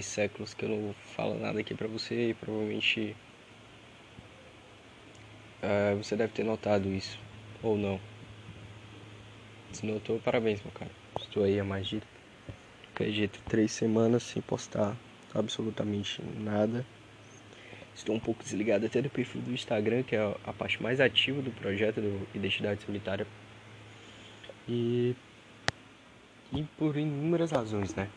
[0.00, 3.14] 10 séculos que eu não falo nada aqui pra você e provavelmente
[5.62, 7.18] uh, você deve ter notado isso,
[7.62, 8.00] ou não.
[9.72, 10.90] Se notou, parabéns, meu caro.
[11.20, 12.02] Estou aí há mais de,
[12.94, 14.96] acredito, três semanas sem postar
[15.34, 16.84] absolutamente nada.
[17.94, 21.42] Estou um pouco desligado até do perfil do Instagram, que é a parte mais ativa
[21.42, 23.26] do projeto do Identidade Solitária.
[24.66, 25.14] E
[26.52, 28.08] e por inúmeras razões, né?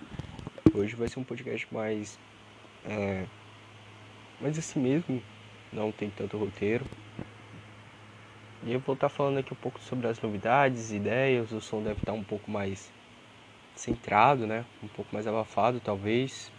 [0.74, 2.20] Hoje vai ser um podcast mais.
[2.86, 3.26] É,
[4.42, 5.22] mais assim mesmo,
[5.72, 6.84] não tem tanto roteiro.
[8.64, 12.00] E eu vou estar falando aqui um pouco sobre as novidades, ideias, o som deve
[12.00, 12.92] estar um pouco mais
[13.76, 14.66] centrado, né?
[14.82, 16.52] Um pouco mais abafado, talvez.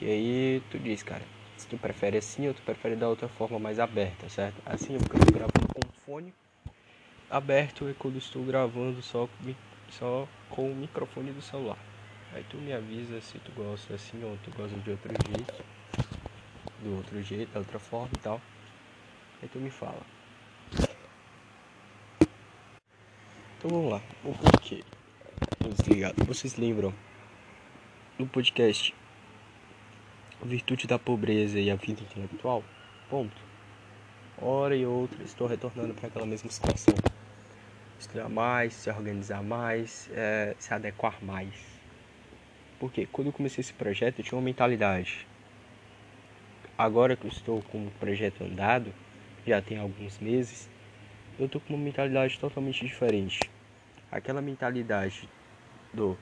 [0.00, 1.24] E aí tu diz, cara,
[1.58, 4.62] se tu prefere assim ou tu prefere da outra forma mais aberta, certo?
[4.64, 6.32] Assim eu fico gravando com o fone
[7.30, 9.28] aberto é quando estou gravando só
[9.90, 11.89] só com o microfone do celular.
[12.32, 15.64] Aí tu me avisa se tu gosta assim ou tu gosta de outro jeito,
[16.82, 18.40] do outro jeito, da outra forma e tal.
[19.42, 20.00] Aí tu me fala.
[23.58, 24.84] Então vamos lá, o porquê?
[25.76, 26.24] Desligado.
[26.24, 26.94] Vocês lembram
[28.18, 28.94] no podcast
[30.42, 32.64] Virtude da Pobreza e a Vida Intelectual?
[33.08, 33.36] Ponto.
[34.38, 36.94] Hora e outra estou retornando para aquela mesma situação
[38.00, 41.79] estudar mais, se organizar mais, é, se adequar mais.
[42.80, 45.26] Porque quando eu comecei esse projeto eu tinha uma mentalidade.
[46.76, 48.92] Agora que eu estou com o projeto andado,
[49.46, 50.68] já tem alguns meses,
[51.38, 53.38] eu estou com uma mentalidade totalmente diferente.
[54.10, 55.28] Aquela mentalidade
[55.92, 56.16] do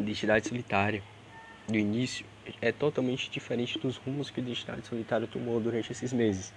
[0.00, 1.02] Identidade Solitária
[1.68, 2.24] do início
[2.62, 6.54] é totalmente diferente dos rumos que o Identidade Solitária tomou durante esses meses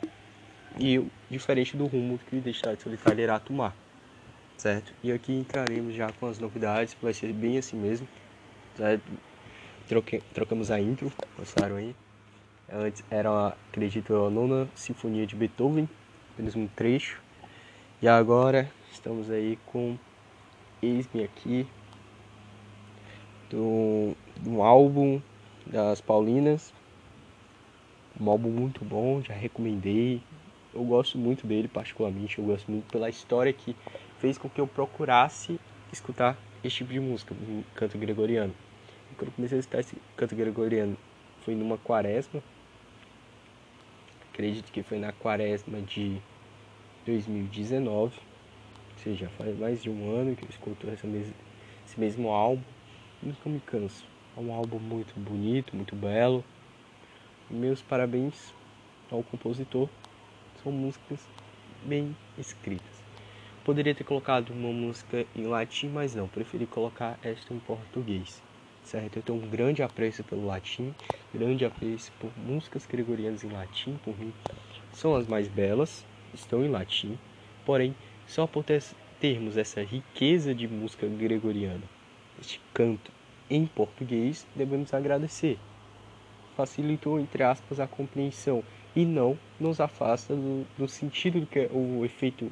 [0.79, 3.75] e diferente do rumo que o Identidade Solitária irá tomar,
[4.61, 4.93] certo?
[5.03, 8.07] E aqui entraremos já com as novidades, vai ser bem assim mesmo,
[8.77, 9.03] certo?
[9.87, 11.95] Troque, trocamos a intro, gostaram aí?
[12.71, 15.89] Antes era, acredito, a nona sinfonia de Beethoven,
[16.33, 17.19] apenas um trecho.
[18.03, 19.97] E agora estamos aí com
[20.79, 21.65] Eis-me aqui,
[23.49, 25.19] do, do álbum
[25.65, 26.71] das Paulinas,
[28.19, 30.21] um álbum muito bom, já recomendei,
[30.71, 33.75] eu gosto muito dele particularmente, eu gosto muito pela história que
[34.21, 35.59] fez com que eu procurasse
[35.91, 37.35] escutar esse tipo de música,
[37.73, 38.53] canto gregoriano.
[39.11, 40.95] E quando eu comecei a escutar esse canto gregoriano,
[41.43, 42.41] foi numa quaresma,
[44.31, 46.21] acredito que foi na quaresma de
[47.03, 48.11] 2019, ou
[48.97, 51.33] seja, faz mais de um ano que eu escuto essa mes
[51.83, 52.61] esse mesmo álbum,
[53.23, 54.05] nunca me canso.
[54.37, 56.45] É um álbum muito bonito, muito belo.
[57.49, 58.53] Meus parabéns
[59.09, 59.89] ao compositor
[60.63, 61.19] são músicas
[61.83, 63.00] bem escritas.
[63.63, 68.41] Poderia ter colocado uma música em latim, mas não, preferi colocar esta em português.
[68.83, 69.17] Certo?
[69.17, 70.95] Eu tenho um grande apreço pelo latim,
[71.31, 74.33] grande apreço por músicas gregorianas em latim, por mim
[74.91, 77.19] são as mais belas, estão em latim,
[77.63, 77.95] porém,
[78.25, 78.65] só por
[79.19, 81.83] termos essa riqueza de música gregoriana,
[82.39, 83.11] este canto
[83.47, 85.59] em português, devemos agradecer.
[86.57, 88.63] Facilitou, entre aspas, a compreensão
[88.95, 92.51] e não nos afasta do, do sentido do que é o efeito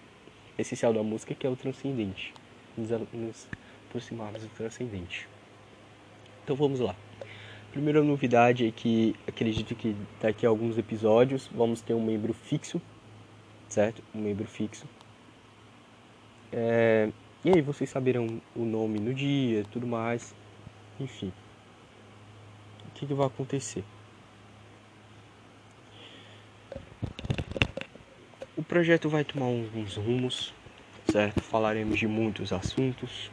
[0.62, 2.34] essencial da música, que é o transcendente.
[2.78, 3.48] Nos, nos
[3.88, 5.28] aproximarmos do transcendente.
[6.44, 6.96] Então vamos lá.
[7.72, 12.82] Primeira novidade é que acredito que daqui a alguns episódios vamos ter um membro fixo,
[13.68, 14.04] certo?
[14.14, 14.86] Um membro fixo.
[16.52, 17.10] É...
[17.46, 20.34] E aí vocês saberão o nome no dia, tudo mais,
[21.00, 21.32] enfim.
[22.88, 23.84] O que, que vai acontecer?
[28.70, 30.54] Projeto vai tomar alguns rumos,
[31.12, 31.42] certo?
[31.42, 33.32] Falaremos de muitos assuntos,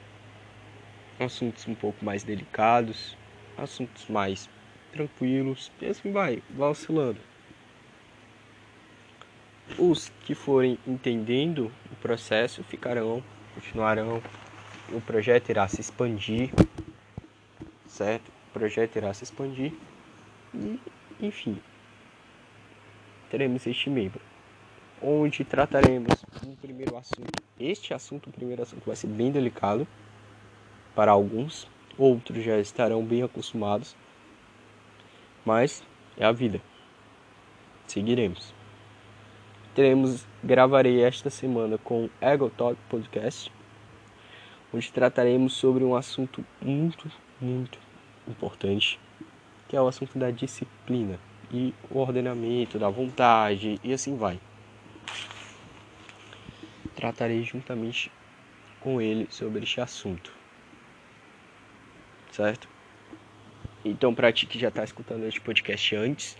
[1.20, 3.14] assuntos um pouco mais delicados,
[3.54, 4.48] assuntos mais
[4.92, 7.20] tranquilos, e assim vai, vai oscilando.
[9.78, 13.22] Os que forem entendendo o processo ficarão,
[13.54, 14.22] continuarão.
[14.90, 16.50] O projeto irá se expandir,
[17.86, 18.26] certo?
[18.48, 19.74] O projeto irá se expandir
[20.54, 20.80] e,
[21.20, 21.58] enfim,
[23.28, 24.22] teremos este membro
[25.02, 27.42] onde trataremos um primeiro assunto.
[27.58, 29.86] Este assunto, o primeiro assunto, vai ser bem delicado
[30.94, 33.94] para alguns, outros já estarão bem acostumados,
[35.44, 35.84] mas
[36.16, 36.60] é a vida.
[37.86, 38.54] Seguiremos.
[39.74, 43.52] Teremos, gravarei esta semana com Ego Talk Podcast,
[44.72, 47.10] onde trataremos sobre um assunto muito,
[47.40, 47.78] muito
[48.26, 48.98] importante,
[49.68, 51.18] que é o assunto da disciplina
[51.52, 54.40] e o ordenamento, da vontade e assim vai
[56.94, 58.10] tratarei juntamente
[58.80, 60.32] com ele sobre este assunto.
[62.30, 62.68] Certo?
[63.84, 66.36] Então, para ti que já está escutando este podcast antes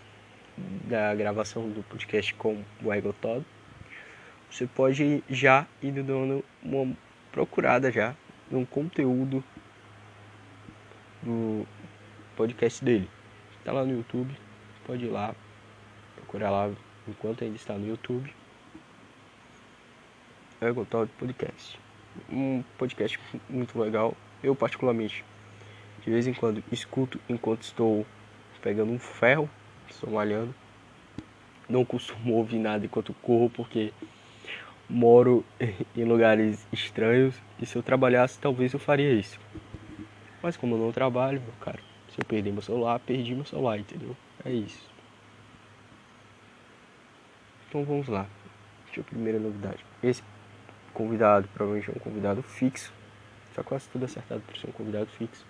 [0.57, 3.45] da gravação do podcast com o Ego Todo,
[4.49, 6.95] você pode já ir dando uma
[7.31, 8.15] procurada já
[8.49, 9.43] no conteúdo
[11.21, 11.65] do
[12.35, 13.09] podcast dele.
[13.63, 14.35] Tá lá no YouTube,
[14.85, 15.35] pode ir lá,
[16.15, 16.71] procurar lá
[17.07, 18.33] enquanto ainda está no YouTube.
[20.59, 21.79] Ego Talk Podcast.
[22.31, 24.15] Um podcast muito legal.
[24.41, 25.23] Eu particularmente
[26.03, 28.05] de vez em quando escuto enquanto estou
[28.61, 29.49] pegando um ferro,
[29.87, 30.53] estou malhando.
[31.69, 33.93] Não costumo ouvir nada enquanto corro porque
[34.89, 35.45] moro
[35.95, 39.39] em lugares estranhos e se eu trabalhasse talvez eu faria isso.
[40.41, 41.79] Mas como eu não trabalho, meu cara,
[42.09, 44.15] se eu perder meu celular, perdi meu celular, entendeu?
[44.43, 44.89] É isso.
[47.69, 48.25] Então vamos lá.
[48.85, 49.85] Deixa eu primeira novidade.
[50.01, 50.23] Esse
[50.97, 52.91] convidado provavelmente é um convidado fixo.
[53.51, 55.45] Está quase tudo acertado para ser um convidado fixo.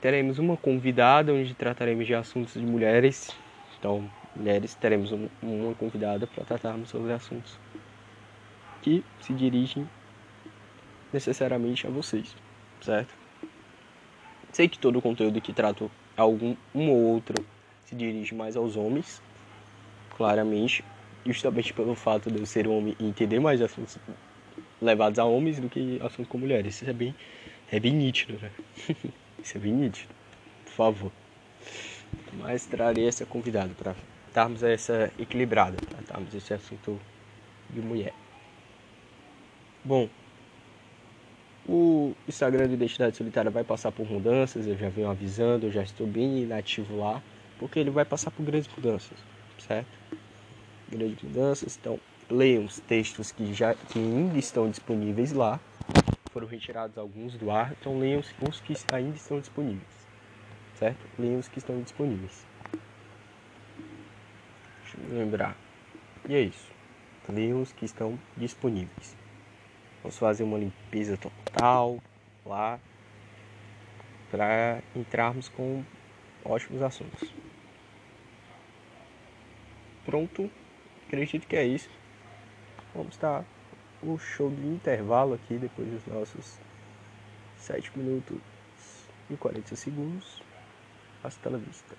[0.00, 3.36] Teremos uma convidada onde trataremos de assuntos de mulheres.
[3.78, 5.12] Então, mulheres, teremos
[5.42, 7.58] uma convidada para tratarmos sobre assuntos
[8.80, 9.88] que se dirigem
[11.12, 12.34] necessariamente a vocês,
[12.80, 13.14] certo?
[14.50, 17.44] Sei que todo o conteúdo que trato algum um ou outro
[17.84, 19.22] se dirige mais aos homens,
[20.16, 20.82] claramente,
[21.26, 23.98] justamente pelo fato de eu ser homem e entender mais assuntos
[24.80, 26.74] levados a homens do que assuntos com mulheres.
[26.74, 27.14] Isso é bem,
[27.70, 28.50] é bem nítido, né?
[29.42, 30.12] Isso é bem nítido.
[30.64, 31.12] Por favor.
[32.34, 33.94] Mas trarei essa convidada para
[34.32, 36.98] darmos essa equilibrada, tratarmos esse assunto
[37.70, 38.12] de mulher.
[39.84, 40.08] Bom,
[41.68, 45.82] o Instagram do Identidade Solitária vai passar por mudanças, eu já venho avisando, eu já
[45.82, 47.22] estou bem inativo lá,
[47.58, 49.16] porque ele vai passar por grandes mudanças,
[49.58, 50.01] certo?
[50.92, 51.98] Grandes mudanças, então
[52.28, 55.58] leiam os textos que já que ainda estão disponíveis lá.
[56.30, 60.06] Foram retirados alguns do ar, então leiam os que ainda estão disponíveis,
[60.74, 61.00] certo?
[61.18, 62.46] Leiam os que estão disponíveis.
[64.82, 65.56] Deixa eu lembrar.
[66.28, 66.70] E é isso.
[67.26, 69.16] Leiam os que estão disponíveis.
[70.02, 71.98] Vamos fazer uma limpeza total
[72.44, 72.78] lá
[74.30, 75.82] para entrarmos com
[76.44, 77.32] ótimos assuntos.
[80.04, 80.50] Pronto,
[81.12, 81.90] acredito que é isso.
[82.94, 83.44] Vamos dar
[84.02, 86.58] o show de intervalo aqui depois dos nossos
[87.58, 88.40] 7 minutos
[89.28, 90.42] e 40 segundos.
[91.22, 91.94] Hasta la vista.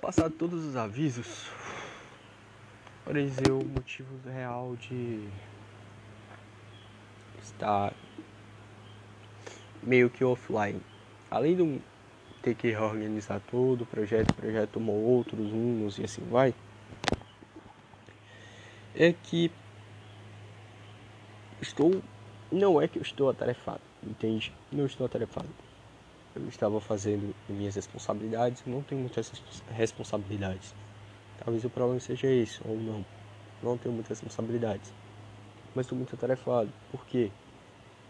[0.00, 1.50] Passado todos os avisos,
[3.02, 5.28] apareceu o motivo real de
[7.42, 7.92] estar
[9.82, 10.80] meio que offline.
[11.30, 11.80] Além de
[12.42, 16.54] ter que reorganizar todo o projeto, o projeto tomou outros rumos e assim vai,
[18.94, 19.50] é que
[21.60, 22.02] estou.
[22.50, 24.52] Não é que eu estou atarefado, entende?
[24.72, 25.48] Não estou atarefado
[26.34, 29.32] eu estava fazendo minhas responsabilidades, não tenho muitas
[29.70, 30.74] responsabilidades.
[31.44, 33.04] Talvez o problema seja isso, ou não.
[33.62, 34.92] Não tenho muitas responsabilidades.
[35.74, 36.70] Mas estou muito atarefado.
[36.90, 37.30] Por quê?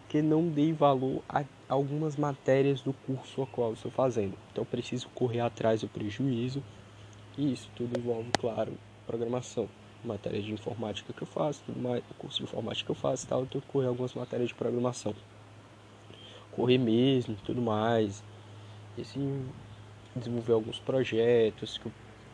[0.02, 4.34] Porque não dei valor a algumas matérias do curso a qual estou fazendo.
[4.52, 6.62] Então preciso correr atrás do prejuízo.
[7.38, 8.72] E isso tudo envolve, claro,
[9.06, 9.68] programação.
[10.04, 13.40] Matéria de informática que eu faço, tudo mais, curso de informática que eu faço tal,
[13.40, 15.14] eu tenho que correr algumas matérias de programação
[16.50, 18.22] correr mesmo tudo mais.
[18.96, 19.44] E assim,
[20.14, 21.90] desenvolver alguns projetos que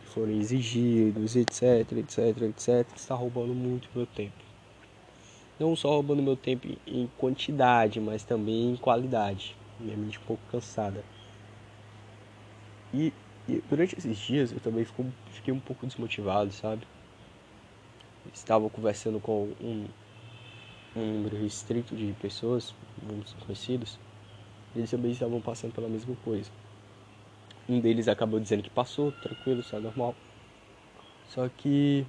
[0.06, 2.86] foram exigidos, etc, etc, etc.
[2.96, 4.45] Está roubando muito meu tempo.
[5.58, 9.54] Não só roubando meu tempo em quantidade, mas também em qualidade.
[9.80, 11.02] Minha mente um pouco cansada.
[12.92, 13.12] E,
[13.48, 16.86] e durante esses dias eu também fico, fiquei um pouco desmotivado, sabe?
[18.32, 19.86] Estava conversando com um,
[20.94, 23.98] um número restrito de pessoas, muitos conhecidos,
[24.74, 26.50] eles também estavam passando pela mesma coisa.
[27.68, 30.14] Um deles acabou dizendo que passou, tranquilo, está normal.
[31.30, 32.04] Só que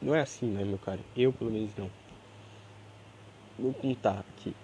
[0.00, 1.00] não é assim, né, meu cara?
[1.16, 1.90] Eu, pelo menos, não.
[3.58, 4.54] Vou contar aqui.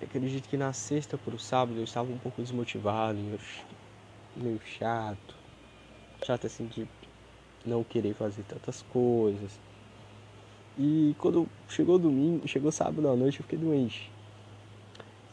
[0.00, 3.40] Eu acredito que na sexta para o sábado eu estava um pouco desmotivado, meio,
[4.36, 5.34] meio chato.
[6.24, 6.86] Chato assim de
[7.64, 9.58] não querer fazer tantas coisas.
[10.78, 14.10] E quando chegou domingo, chegou sábado à noite, eu fiquei doente.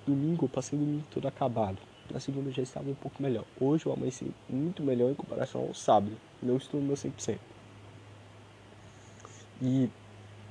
[0.08, 1.78] Domingo eu passei o domingo todo acabado.
[2.10, 3.46] Na segunda já estava um pouco melhor.
[3.60, 6.18] Hoje eu amanheci muito melhor em comparação ao sábado.
[6.42, 7.38] Não estou no meu 100%.
[9.62, 9.90] E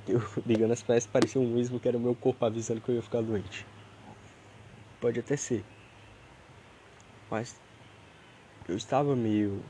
[0.07, 2.95] eu ligando as peças parecia um mesmo que era o meu corpo avisando que eu
[2.95, 3.65] ia ficar doente.
[4.99, 5.63] Pode até ser.
[7.29, 7.55] Mas
[8.67, 9.61] eu estava meio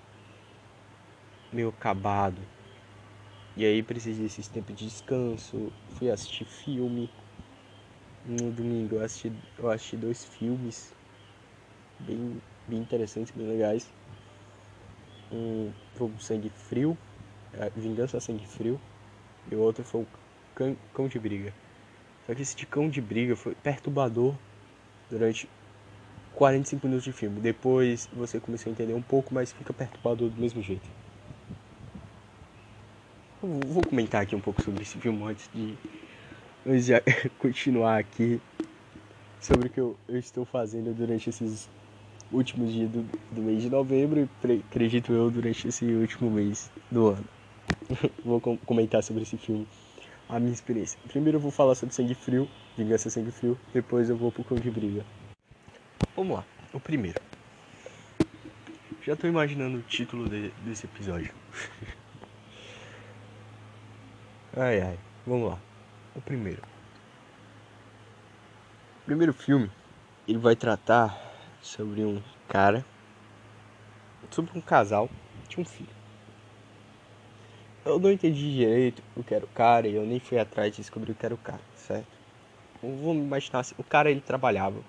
[1.51, 2.41] meio acabado.
[3.55, 7.09] E aí precisei desses tempos de descanso, fui assistir filme.
[8.25, 10.91] No domingo eu assisti, eu assisti dois filmes
[11.99, 13.87] bem, bem interessantes, bem legais.
[15.31, 16.97] Um foi o Sangue Frio,
[17.75, 18.79] Vingança Sangue Frio,
[19.51, 20.07] e o outro foi o
[20.55, 21.53] Cão, de Briga.
[22.25, 24.35] Só que esse de Cão de Briga foi perturbador
[25.09, 25.49] durante
[26.35, 27.39] 45 minutos de filme.
[27.39, 30.87] Depois você começou a entender um pouco, mas fica perturbador do mesmo jeito.
[33.41, 35.77] Eu vou comentar aqui um pouco sobre esse filme antes de,
[36.65, 38.41] antes de continuar aqui
[39.41, 41.69] sobre o que eu, eu, estou fazendo durante esses
[42.31, 47.07] últimos dias do, do mês de novembro e acredito eu durante esse último mês do
[47.07, 47.25] ano.
[48.23, 49.67] vou com, comentar sobre esse filme,
[50.33, 50.99] a minha experiência.
[51.07, 54.57] Primeiro eu vou falar sobre Sangue Frio, Vingança Sangue Frio, depois eu vou pro Cão
[54.57, 55.05] de Briga.
[56.15, 57.21] Vamos lá, o primeiro.
[59.03, 61.31] Já tô imaginando o título de, desse episódio.
[64.57, 65.59] ai ai, vamos lá.
[66.15, 66.63] O primeiro.
[69.01, 69.69] O primeiro filme,
[70.27, 71.15] ele vai tratar
[71.61, 72.83] sobre um cara,
[74.31, 75.07] sobre um casal
[75.47, 76.02] de um filho.
[77.85, 80.77] Eu não entendi direito o que era o cara e eu nem fui atrás de
[80.77, 82.07] descobrir o que era o cara, certo?
[82.81, 84.81] Vamos imaginar assim, o cara ele trabalhava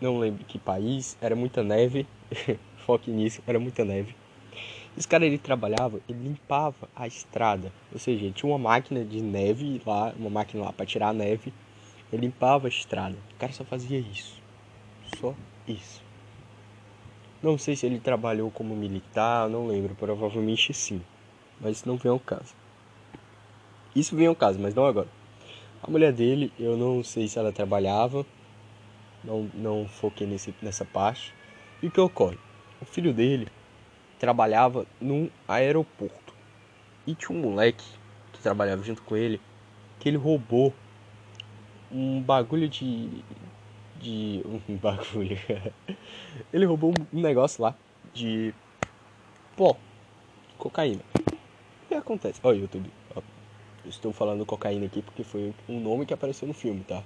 [0.00, 2.06] não lembro que país, era muita neve,
[2.86, 4.14] foque nisso, era muita neve.
[4.96, 9.80] Esse cara ele trabalhava, ele limpava a estrada, ou seja, tinha uma máquina de neve
[9.84, 11.52] lá, uma máquina lá para tirar a neve,
[12.12, 13.16] ele limpava a estrada.
[13.34, 14.40] O cara só fazia isso,
[15.20, 15.34] só
[15.68, 16.02] isso.
[17.42, 21.00] Não sei se ele trabalhou como militar, não lembro, provavelmente sim,
[21.60, 22.54] mas isso não vem ao caso.
[23.94, 25.08] Isso vem ao caso, mas não agora.
[25.82, 28.24] A mulher dele, eu não sei se ela trabalhava,
[29.24, 31.34] não, não foquei nesse, nessa parte.
[31.82, 32.38] E o que ocorre?
[32.80, 33.48] O filho dele
[34.18, 36.34] trabalhava num aeroporto.
[37.06, 37.84] E tinha um moleque
[38.32, 39.40] que trabalhava junto com ele
[39.98, 40.72] que ele roubou
[41.90, 43.22] um bagulho de.
[44.00, 44.42] de.
[44.68, 45.38] um bagulho.
[46.52, 47.74] ele roubou um negócio lá
[48.12, 48.54] de.
[49.56, 49.76] pó,
[50.58, 51.02] cocaína.
[51.90, 52.38] Que acontece?
[52.44, 52.88] Olha, YouTube.
[53.16, 53.22] Ó,
[53.84, 57.02] estou falando cocaína aqui porque foi um nome que apareceu no filme, tá?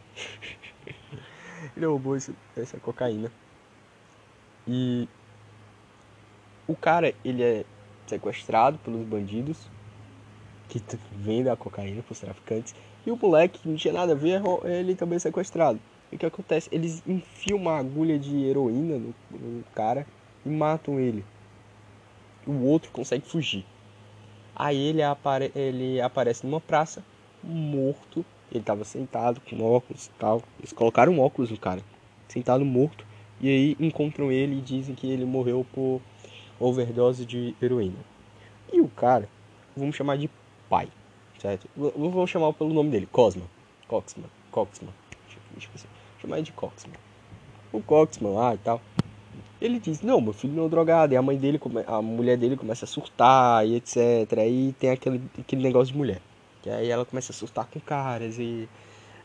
[1.75, 3.33] ele roubou esse, essa cocaína.
[4.69, 5.09] E
[6.69, 7.65] o cara, ele é
[8.07, 9.71] sequestrado pelos bandidos
[10.69, 12.75] que vendem a cocaína para os traficantes.
[13.07, 15.81] E o moleque, que não tinha nada a ver, ele também é sequestrado.
[16.13, 16.69] E o que acontece?
[16.71, 20.07] Eles enfiam uma agulha de heroína no, no cara
[20.45, 21.25] e matam ele.
[22.47, 23.65] O outro consegue fugir.
[24.55, 27.05] Aí ele, apare ele aparece numa praça,
[27.43, 30.43] morto, ele estava sentado com óculos e tal.
[30.59, 31.81] Eles colocaram um óculos no cara,
[32.29, 33.05] sentado morto.
[33.41, 36.01] E aí encontram ele e dizem que ele morreu por
[36.59, 37.99] overdose de heroína.
[38.73, 39.29] E o cara,
[39.77, 40.31] vamos chamar de
[40.69, 40.89] pai,
[41.39, 41.69] certo?
[41.77, 43.43] Vamos chamar pelo nome dele, Cosma.
[43.89, 44.31] Coxman.
[44.51, 44.93] Coxman.
[45.59, 45.89] Tipo assim,
[46.21, 46.97] chamar ele de Coxman.
[47.73, 48.81] O Coxman lá e tal.
[49.65, 51.15] Ele diz, não, meu filho não é drogado.
[51.15, 53.97] E a mãe dele, a mulher dele começa a surtar e etc.
[54.39, 56.21] Aí tem aquele, aquele negócio de mulher.
[56.61, 58.69] Que aí ela começa a assustar com caras e.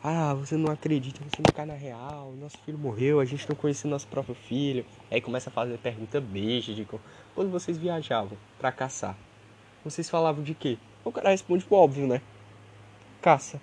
[0.02, 3.56] Ah, você não acredita, você não cai na real, nosso filho morreu, a gente não
[3.58, 4.86] conhecia nosso próprio filho.
[5.12, 6.88] Aí começa a fazer pergunta besta de
[7.36, 9.18] quando vocês viajavam para caçar.
[9.84, 10.78] Vocês falavam de quê?
[11.04, 12.22] O cara responde óbvio, né?
[13.22, 13.60] Caça.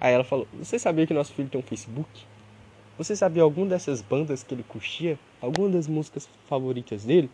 [0.00, 2.08] Aí ela falou: Você sabia que nosso filho tem um Facebook?
[2.96, 5.18] Você sabia alguma dessas bandas que ele curtia?
[5.40, 7.28] Alguma das músicas favoritas dele?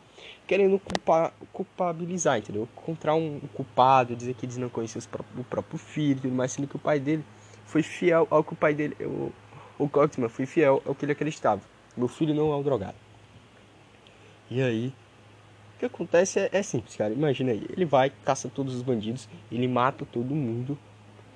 [0.47, 2.67] Querendo culpar, culpabilizar, entendeu?
[2.76, 5.02] Encontrar um culpado, dizer que eles não conheciam
[5.37, 7.23] o próprio filho, mas sendo que o pai dele
[7.67, 9.31] foi fiel ao que o pai dele, o,
[9.79, 11.61] o foi fiel ao que ele acreditava.
[11.95, 12.97] Meu filho não é um drogado.
[14.50, 14.95] E aí,
[15.76, 17.12] o que acontece é, é simples, cara.
[17.12, 20.79] Imagina aí, ele vai, caça todos os bandidos, ele mata todo mundo,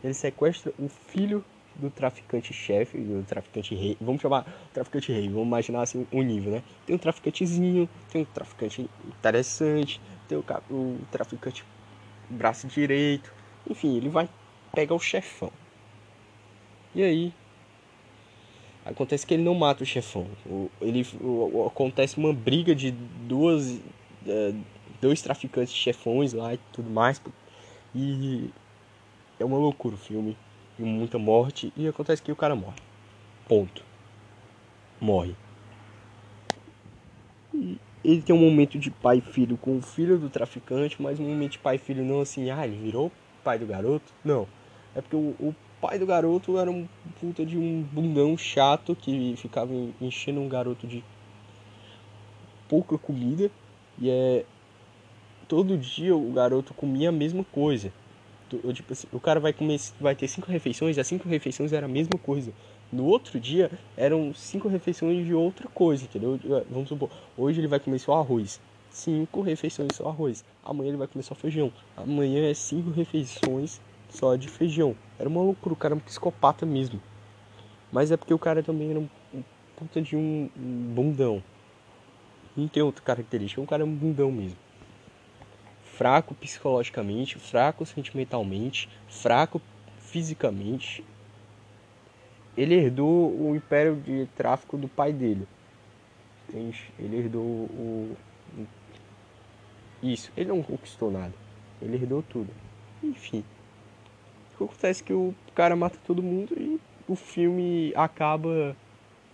[0.03, 1.45] ele sequestra o filho
[1.77, 3.97] do traficante-chefe, do traficante rei.
[4.01, 6.63] Vamos chamar traficante rei, vamos imaginar assim um nível, né?
[6.87, 11.65] Tem um traficantezinho, tem um traficante interessante, tem o, o traficante
[12.31, 13.33] braço direito.
[13.69, 14.29] Enfim, ele vai
[14.73, 15.51] pegar o chefão.
[16.95, 17.33] E aí,
[18.85, 20.27] acontece que ele não mata o chefão.
[20.81, 21.07] Ele,
[21.67, 23.81] acontece uma briga de duas,
[24.27, 24.55] é,
[25.01, 27.21] dois traficantes chefões lá e tudo mais.
[27.95, 28.51] E
[29.41, 30.37] é uma loucura o filme
[30.83, 32.79] muita morte, e acontece que o cara morre.
[33.49, 33.85] Ponto.
[35.01, 35.37] Morre.
[37.53, 41.21] E ele tem um momento de pai e filho com o filho do traficante, mas
[41.21, 43.13] um momento de pai e filho não assim, ah, ele virou
[43.45, 44.13] pai do garoto?
[44.25, 44.49] Não.
[44.95, 46.89] É porque o, o pai do garoto era um
[47.21, 51.05] puta de um bundão chato que ficava enchendo um garoto de
[52.69, 53.51] pouca comida.
[53.99, 54.45] E é
[55.47, 57.93] todo dia o garoto comia a mesma coisa.
[58.49, 61.89] Tipo assim, o cara vai comer, vai ter cinco refeições, as cinco refeições era a
[61.89, 62.53] mesma coisa.
[62.93, 66.39] No outro dia eram cinco refeições de outra coisa, entendeu?
[66.71, 68.61] Vamos supor, hoje ele vai comer só arroz.
[68.91, 70.45] Cinco refeições só arroz.
[70.65, 71.73] Amanhã ele vai comer só feijão.
[71.97, 74.95] Amanhã é cinco refeições só de feijão.
[75.19, 77.01] Era uma loucura, o cara era um psicopata mesmo.
[77.91, 79.43] Mas é porque o cara também era um, um
[79.77, 81.43] puta de um, um bundão.
[82.57, 84.57] Não tem outra característica, o cara é um bundão mesmo.
[85.97, 89.61] Fraco psicologicamente, fraco sentimentalmente, fraco
[89.99, 91.05] fisicamente
[92.57, 95.47] ele herdou o império de tráfico do pai dele.
[96.53, 98.17] Ele herdou o.
[100.03, 101.33] Isso, ele não conquistou nada.
[101.83, 102.51] Ele herdou tudo.
[103.03, 103.43] Enfim.
[104.55, 108.77] Acontece que o cara mata todo mundo e o filme acaba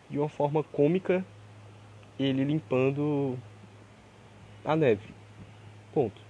[0.09, 1.25] de uma forma cômica
[2.19, 3.39] ele limpando
[4.65, 5.13] a neve.
[5.93, 6.30] Ponto.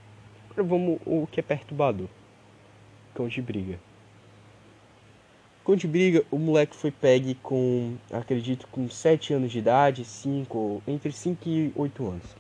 [0.51, 2.09] Agora vamos o que é perturbador.
[3.15, 3.79] Cão de briga.
[5.63, 11.13] Quando briga, o moleque foi pegue com, acredito, com 7 anos de idade, 5, entre
[11.13, 12.37] 5 e 8 anos.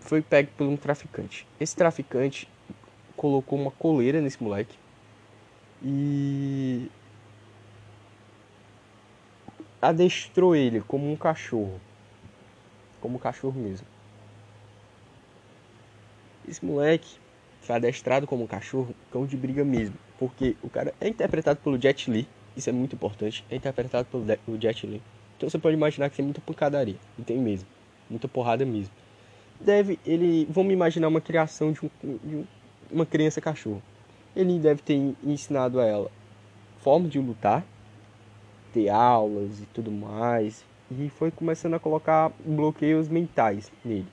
[0.00, 1.46] Foi pegue por um traficante.
[1.58, 2.46] Esse traficante
[3.16, 4.76] colocou uma coleira nesse moleque
[5.82, 6.90] e
[9.80, 11.80] adestrou ele como um cachorro.
[13.00, 13.86] Como um cachorro mesmo.
[16.48, 17.18] Esse moleque
[17.60, 19.94] foi adestrado como um cachorro, cão de briga mesmo.
[20.18, 22.26] Porque o cara é interpretado pelo Jet Li,
[22.56, 25.02] isso é muito importante, é interpretado pelo Jet Li.
[25.36, 27.66] Então você pode imaginar que tem muita pancadaria, e tem mesmo,
[28.08, 28.92] muita porrada mesmo.
[29.58, 31.90] Deve, ele, vamos imaginar uma criação de, um,
[32.24, 32.46] de
[32.90, 33.82] uma criança cachorro.
[34.34, 36.10] Ele deve ter ensinado a ela
[36.80, 37.64] forma de lutar,
[38.72, 44.06] ter aulas e tudo mais, e foi começando a colocar bloqueios mentais nele.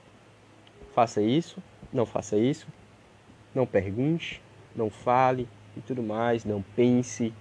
[0.94, 1.62] Faça isso,
[1.92, 2.66] não faça isso,
[3.54, 4.42] não pergunte,
[4.74, 7.32] não fale, e tudo mais, não pense,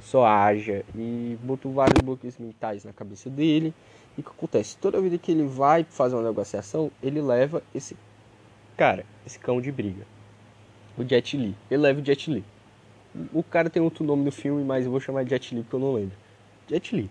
[0.00, 0.84] só haja.
[0.94, 3.74] E botou vários bloqueios mentais na cabeça dele.
[4.16, 4.76] E o que acontece?
[4.76, 7.96] Toda vida que ele vai fazer uma negociação, ele leva esse
[8.76, 10.06] cara, esse cão de briga.
[10.96, 11.54] O Jet Li.
[11.70, 12.44] Ele leva o Jet Li.
[13.32, 15.76] O cara tem outro nome no filme, mas eu vou chamar de Jet Li porque
[15.76, 16.16] eu não lembro.
[16.68, 17.10] Jet Li.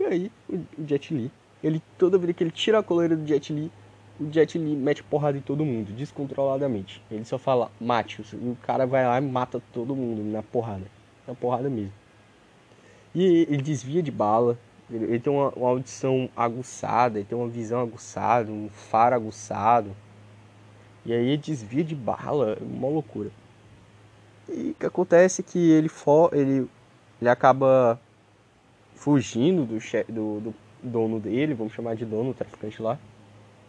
[0.00, 1.30] E aí, o Jet Li,
[1.62, 3.70] ele toda vida que ele tira a coleira do Jet Li,
[4.20, 7.02] o Jet Li mete porrada em todo mundo, descontroladamente.
[7.10, 10.84] Ele só fala, mate, e o cara vai lá e mata todo mundo na porrada.
[11.26, 11.92] Na porrada mesmo.
[13.14, 14.58] E ele desvia de bala,
[14.90, 19.94] ele, tem uma, uma, audição aguçada, ele tem uma visão aguçada, um faro aguçado.
[21.04, 23.30] E aí ele desvia de bala, é uma loucura.
[24.48, 26.68] E o que acontece é que ele, for, ele,
[27.20, 28.00] ele acaba
[28.94, 29.78] fugindo do,
[30.12, 32.98] do, do dono dele, vamos chamar de dono, o traficante lá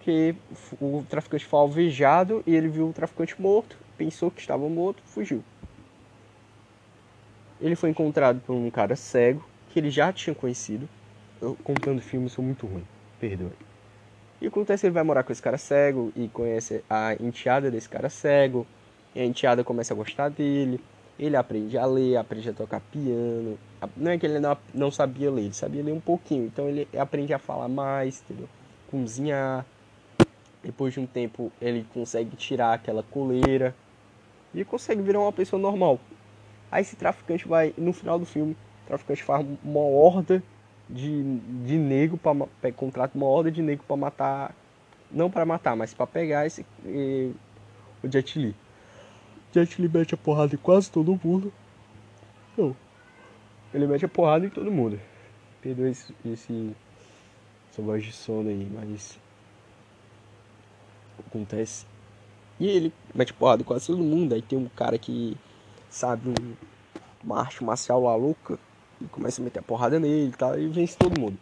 [0.03, 0.35] que
[0.81, 5.43] o traficante foi alvejado e ele viu o traficante morto, pensou que estava morto, fugiu.
[7.61, 10.87] Ele foi encontrado por um cara cego que ele já tinha conhecido.
[11.41, 12.83] Eu, contando filmes sou muito ruim,
[13.19, 13.51] perdoe.
[14.41, 18.09] E acontece ele vai morar com esse cara cego e conhece a enteada desse cara
[18.09, 18.67] cego.
[19.15, 20.81] E a enteada começa a gostar dele.
[21.17, 23.57] Ele aprende a ler, aprende a tocar piano.
[23.95, 26.45] Não é que ele não, não sabia ler, ele sabia ler um pouquinho.
[26.45, 28.49] Então ele aprende a falar mais, entendeu?
[28.91, 29.65] Cozinhar.
[30.63, 33.75] Depois de um tempo, ele consegue tirar aquela coleira
[34.53, 35.99] e consegue virar uma pessoa normal.
[36.71, 40.41] Aí esse traficante vai, no final do filme, o traficante faz uma horda
[40.89, 44.55] de, de negro para contrata uma horda de negro para matar,
[45.11, 46.65] não para matar, mas para pegar esse
[48.03, 48.55] o Jet Li.
[49.53, 51.53] Jet Li mete a porrada em quase todo mundo.
[52.57, 52.75] Não.
[53.73, 54.99] Ele mete a porrada em todo mundo.
[55.61, 56.75] Perdoa esse, esse
[57.71, 59.17] essa voz de sono aí, mas
[61.19, 61.85] acontece.
[62.59, 64.33] E ele mete porrada quase todo mundo.
[64.33, 65.37] Aí tem um cara que
[65.89, 66.53] sabe um,
[67.23, 68.59] uma arte marcial lá louca
[69.01, 71.37] e começa a meter a porrada nele e tal, e vence todo mundo.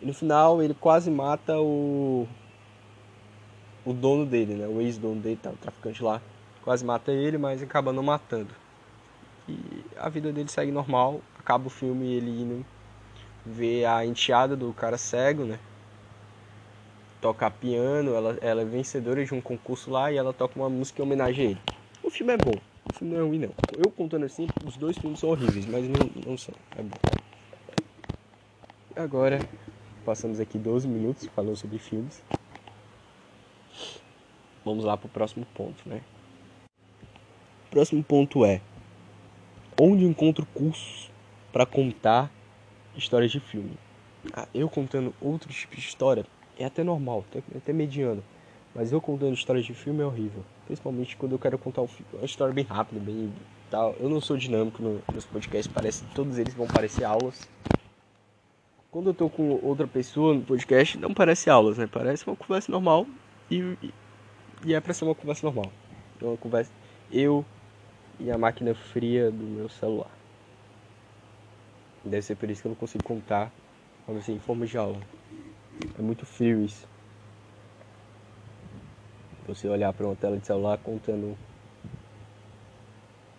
[0.00, 2.26] E no final ele quase mata o
[3.84, 4.66] o dono dele, né?
[4.66, 6.20] O ex-dono dele, tá, o traficante lá.
[6.62, 8.54] Quase mata ele, mas acaba não matando.
[9.48, 9.58] E
[9.96, 11.20] a vida dele segue normal.
[11.38, 12.64] Acaba o filme ele indo
[13.44, 15.58] ver a enteada do cara cego, né?
[17.22, 21.00] Tocar piano, ela, ela é vencedora de um concurso lá e ela toca uma música
[21.00, 21.60] em homenagem a ele.
[22.02, 22.58] O filme é bom,
[22.88, 23.54] o filme não é ruim não.
[23.78, 26.96] Eu contando assim, os dois filmes são horríveis, mas não, não são, é bom.
[28.96, 29.42] Agora,
[30.04, 32.20] passamos aqui 12 minutos falando sobre filmes.
[34.64, 36.02] Vamos lá pro próximo ponto, né?
[37.66, 38.60] O próximo ponto é
[39.78, 41.08] onde encontro cursos
[41.52, 42.30] para contar
[42.96, 43.76] histórias de filme.
[44.32, 46.26] Ah, eu contando outros tipos de história
[46.62, 48.22] é até normal, é até mediano.
[48.74, 50.42] Mas eu contando histórias de filme é horrível.
[50.66, 53.32] Principalmente quando eu quero contar um uma história bem rápida, bem
[53.70, 53.94] tal.
[53.98, 57.48] Eu não sou dinâmico no, nos podcasts, parece todos eles vão parecer aulas.
[58.90, 61.88] Quando eu tô com outra pessoa no podcast, não parece aulas, né?
[61.90, 63.06] Parece uma conversa normal
[63.50, 63.76] e,
[64.64, 65.72] e é pra ser uma conversa normal.
[66.20, 66.70] É uma conversa
[67.10, 67.44] eu
[68.20, 70.10] e a máquina fria do meu celular.
[72.04, 73.50] Deve ser por isso que eu não consigo contar
[74.04, 74.98] pra você em forma de aula.
[75.98, 76.86] É muito frio isso.
[79.46, 81.36] Você olhar para uma tela de celular contando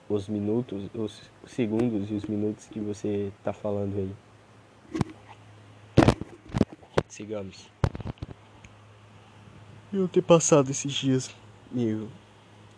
[0.10, 4.16] os minutos, os segundos e os minutos que você está falando aí.
[7.08, 7.70] Sigamos.
[9.92, 11.34] Eu ter passado esses dias
[11.72, 12.10] meio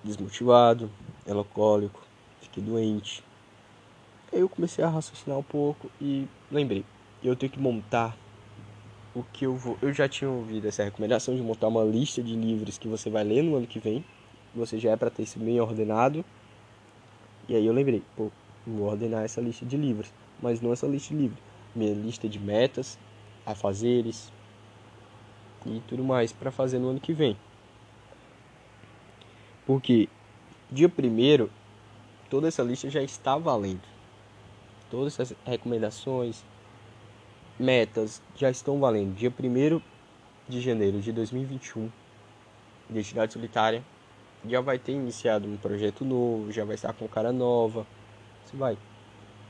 [0.03, 0.89] desmotivado,
[1.25, 2.01] elocólico,
[2.41, 3.23] fiquei doente.
[4.31, 6.85] Aí eu comecei a raciocinar um pouco e lembrei,
[7.23, 8.15] eu tenho que montar
[9.15, 9.77] o que eu vou.
[9.81, 13.23] Eu já tinha ouvido essa recomendação de montar uma lista de livros que você vai
[13.23, 14.03] ler no ano que vem.
[14.53, 16.23] Você já é para ter isso bem ordenado.
[17.47, 18.29] E aí eu lembrei, pô,
[18.67, 21.39] vou ordenar essa lista de livros, mas não essa lista de livros,
[21.75, 22.97] minha lista de metas,
[23.45, 24.31] a fazeres
[25.65, 27.37] e tudo mais para fazer no ano que vem.
[29.65, 30.09] Porque
[30.71, 31.49] dia primeiro
[32.29, 33.83] toda essa lista já está valendo.
[34.89, 36.43] Todas essas recomendações,
[37.59, 39.15] metas já estão valendo.
[39.15, 39.81] Dia 1
[40.47, 41.89] de janeiro de 2021,
[42.89, 43.83] Identidade Solitária
[44.47, 47.85] já vai ter iniciado um projeto novo, já vai estar com cara nova.
[48.43, 48.77] Você vai.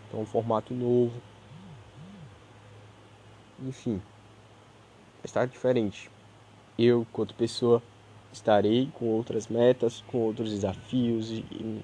[0.08, 1.22] Então, um formato novo.
[3.60, 6.10] Enfim, vai estar diferente.
[6.78, 7.82] Eu, quanto pessoa,
[8.32, 11.84] estarei com outras metas, com outros desafios e, e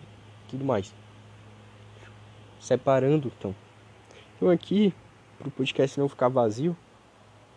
[0.50, 0.94] tudo mais.
[2.60, 3.56] Separando, então.
[4.36, 4.94] Então, aqui
[5.42, 6.78] para o podcast não ficar vazio,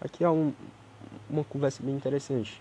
[0.01, 0.53] aqui há um,
[1.29, 2.61] uma conversa bem interessante.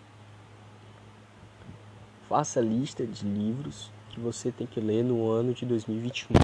[2.28, 6.36] Faça lista de livros que você tem que ler no ano de 2021.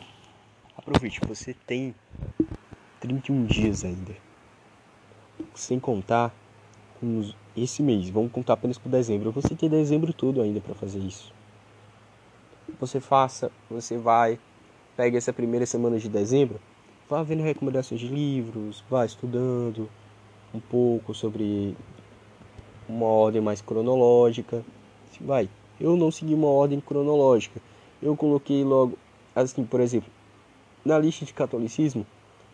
[0.77, 1.93] Aproveite, você tem
[3.01, 4.15] 31 dias ainda.
[5.53, 6.33] Sem contar
[6.99, 9.31] com esse mês, vamos contar apenas por dezembro.
[9.31, 11.33] Você tem dezembro todo ainda para fazer isso.
[12.79, 14.39] Você faça, você vai,
[14.95, 16.61] pega essa primeira semana de dezembro,
[17.09, 19.89] vá vendo recomendações de livros, vá estudando
[20.53, 21.75] um pouco sobre
[22.87, 24.63] uma ordem mais cronológica.
[25.19, 25.49] Vai.
[25.81, 27.59] Eu não segui uma ordem cronológica.
[28.01, 28.97] Eu coloquei logo,
[29.35, 30.09] assim, por exemplo,
[30.85, 32.05] na lista de catolicismo,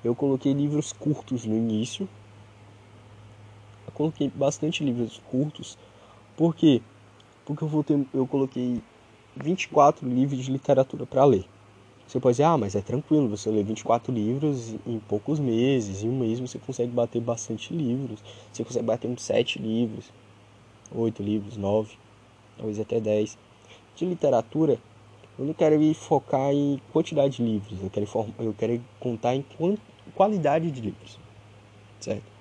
[0.04, 2.08] eu coloquei livros curtos no início.
[3.86, 5.78] Eu coloquei bastante livros curtos.
[6.38, 6.82] Por quê?
[7.46, 8.82] Porque eu, vou ter, eu coloquei
[9.36, 11.46] 24 livros de literatura para ler.
[12.08, 16.10] Você pode dizer, ah, mas é tranquilo, você lê 24 livros em poucos meses, em
[16.10, 18.20] um mês você consegue bater bastante livros,
[18.54, 20.12] você consegue bater uns 7 livros,
[20.94, 21.96] 8 livros, 9,
[22.58, 23.38] talvez até 10.
[23.96, 24.78] De literatura,
[25.38, 28.08] eu não quero ir focar em quantidade de livros, eu quero,
[28.40, 29.44] eu quero contar em
[30.14, 31.20] qualidade de livros,
[32.00, 32.36] certo?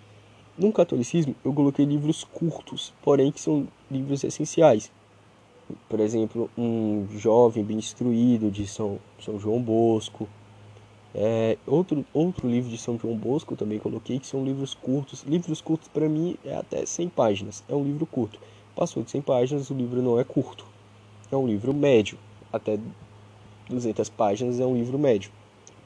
[0.58, 4.92] No catolicismo, eu coloquei livros curtos, porém que são livros essenciais
[5.88, 10.28] por exemplo, um jovem bem instruído de São, São João Bosco.
[11.14, 15.22] É, outro, outro livro de São João Bosco também coloquei que são livros curtos.
[15.22, 18.38] Livros curtos para mim é até 100 páginas, é um livro curto.
[18.74, 20.66] Passou de 100 páginas, o livro não é curto.
[21.30, 22.18] É um livro médio,
[22.52, 22.78] até
[23.68, 25.30] 200 páginas é um livro médio.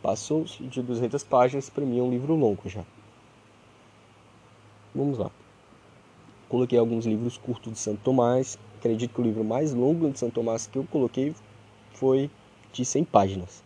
[0.02, 2.84] Passou de 200 páginas, para mim é um livro longo já.
[4.94, 5.30] Vamos lá.
[6.48, 10.30] Coloquei alguns livros curtos de Santo Tomás, acredito que o livro mais longo de São
[10.30, 11.34] Tomás que eu coloquei
[11.94, 12.30] foi
[12.72, 13.62] de 100 páginas.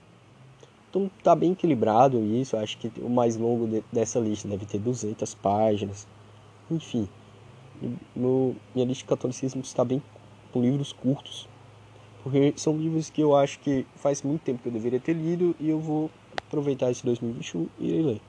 [0.90, 4.78] Então tá bem equilibrado isso, acho que o mais longo de, dessa lista deve ter
[4.78, 6.06] 200 páginas.
[6.70, 7.08] Enfim,
[8.14, 10.02] no, minha lista de catolicismo está bem
[10.52, 11.48] com livros curtos,
[12.22, 15.56] porque são livros que eu acho que faz muito tempo que eu deveria ter lido
[15.58, 16.10] e eu vou
[16.46, 18.20] aproveitar esse 2021 e ler.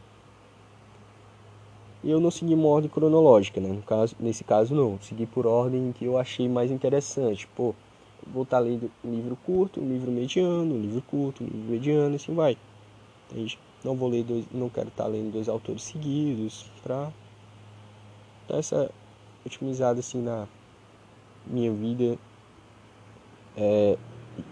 [2.03, 3.69] E eu não segui uma ordem cronológica, né?
[3.69, 7.47] No caso, nesse caso não, segui por ordem que eu achei mais interessante.
[7.55, 7.73] Pô,
[8.27, 12.15] vou estar lendo um livro curto, um livro mediano, um livro curto, um livro mediano,
[12.15, 12.57] assim vai.
[13.31, 13.57] Entende?
[13.83, 17.11] Não vou ler dois, não quero estar lendo dois autores seguidos para
[18.49, 18.91] dar essa
[19.45, 20.47] otimizada assim na
[21.45, 22.17] minha vida
[23.57, 23.97] é,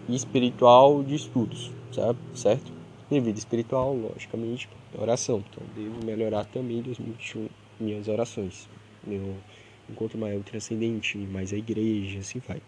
[0.08, 2.18] espiritual de estudos, sabe?
[2.34, 2.81] Certo?
[3.12, 4.66] Minha vida espiritual, logicamente,
[4.98, 5.44] oração.
[5.50, 7.46] Então devo melhorar também 2021
[7.78, 8.66] minhas orações.
[9.06, 9.36] Meu
[9.86, 12.62] encontro maior transcendente, mais a igreja, assim vai.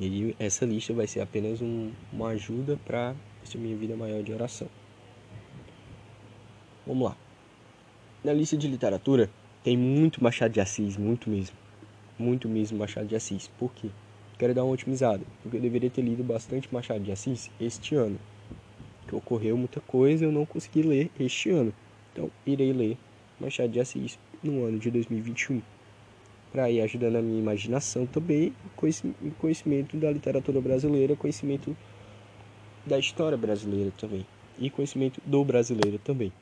[0.00, 4.32] E essa lista vai ser apenas um, uma ajuda para essa minha vida maior de
[4.32, 4.66] oração.
[6.84, 7.16] Vamos lá.
[8.24, 9.30] Na lista de literatura
[9.62, 11.56] tem muito Machado de Assis, muito mesmo.
[12.18, 13.46] muito mesmo Machado de Assis.
[13.56, 13.88] Por quê?
[14.36, 18.18] Quero dar uma otimizada, porque eu deveria ter lido bastante Machado de Assis este ano.
[19.12, 21.72] Ocorreu muita coisa, eu não consegui ler este ano.
[22.12, 22.96] Então, irei ler
[23.38, 25.60] Machado de Assis no ano de 2021.
[26.50, 28.54] Para ir ajudando a minha imaginação também,
[29.38, 31.76] conhecimento da literatura brasileira, conhecimento
[32.86, 34.26] da história brasileira também.
[34.58, 36.32] E conhecimento do brasileiro também.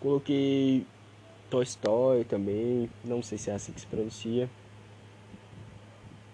[0.00, 0.86] Coloquei
[1.50, 4.48] Tolstói também, não sei se é assim que se pronuncia.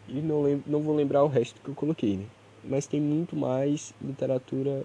[0.09, 2.25] E não, lembro, não vou lembrar o resto que eu coloquei, né?
[2.65, 4.85] Mas tem muito mais literatura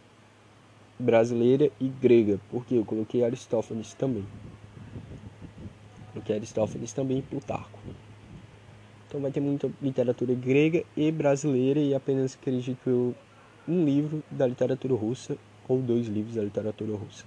[0.98, 4.26] brasileira e grega, porque eu coloquei Aristófanes também.
[6.14, 7.80] Coloquei Aristófanes também e Plutarco.
[9.08, 13.16] Então vai ter muita literatura grega e brasileira e apenas acredito eu
[13.68, 17.26] um livro da literatura russa ou dois livros da literatura russa.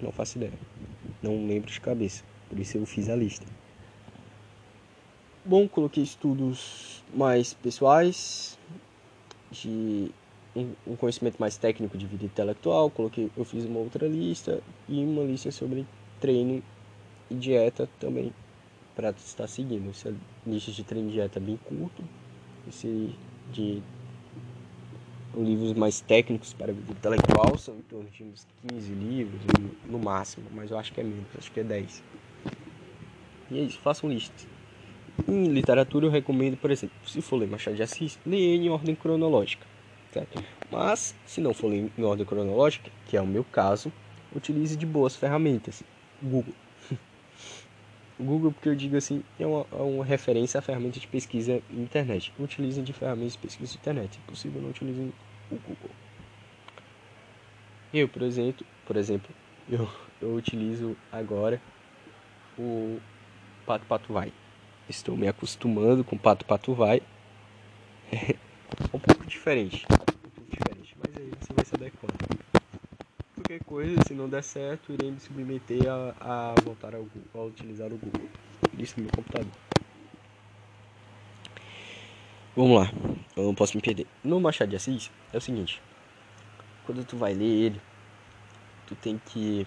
[0.00, 0.52] Não faço ideia.
[1.22, 2.22] Não lembro de cabeça.
[2.48, 3.46] Por isso eu fiz a lista.
[5.44, 8.58] Bom, coloquei estudos mais pessoais,
[9.52, 10.10] de
[10.86, 12.90] um conhecimento mais técnico de vida intelectual.
[12.90, 15.86] Coloquei, eu fiz uma outra lista e uma lista sobre
[16.20, 16.62] treino
[17.30, 18.32] e dieta também
[18.94, 19.90] para estar seguindo.
[19.90, 20.14] Essa
[20.46, 22.02] lista de treino e dieta é bem curto.
[22.68, 23.14] Esse
[23.52, 23.82] de
[25.34, 29.40] livros mais técnicos para vida intelectual são em torno de uns 15 livros
[29.86, 32.02] no máximo, mas eu acho que é menos, acho que é 10.
[33.50, 34.51] E é isso, façam listas.
[35.28, 38.94] Em literatura eu recomendo, por exemplo, se for ler Machado de Assis, leia em ordem
[38.94, 39.66] cronológica.
[40.12, 40.42] Certo?
[40.70, 43.92] Mas, se não for ler em ordem cronológica, que é o meu caso,
[44.34, 45.82] utilize de boas ferramentas.
[46.22, 46.54] Google.
[48.18, 52.32] Google, porque eu digo assim, é uma, é uma referência à ferramenta de pesquisa internet.
[52.38, 54.14] Utilizem de ferramentas de pesquisa internet.
[54.14, 55.12] Se possível, não utilizem
[55.50, 55.90] o Google.
[57.92, 59.34] Eu, por exemplo, por exemplo
[59.68, 59.88] eu,
[60.20, 61.60] eu utilizo agora
[62.58, 62.98] o
[63.66, 64.32] Pato Pato Vai.
[64.88, 67.02] Estou me acostumando com Pato Pato Vai.
[68.10, 68.34] é
[68.92, 69.86] um pouco diferente.
[69.90, 72.14] Um pouco diferente, mas aí você vai se adequando.
[73.34, 77.92] Qualquer coisa, se não der certo, irei me submeter a, a voltar ao a utilizar
[77.92, 78.28] o Google.
[78.78, 79.52] Isso no meu computador.
[82.54, 82.92] Vamos lá,
[83.34, 84.06] eu não posso me perder.
[84.22, 85.80] No Machado de Assis é o seguinte:
[86.84, 87.80] quando tu vai ler ele,
[88.86, 89.66] tu tem que.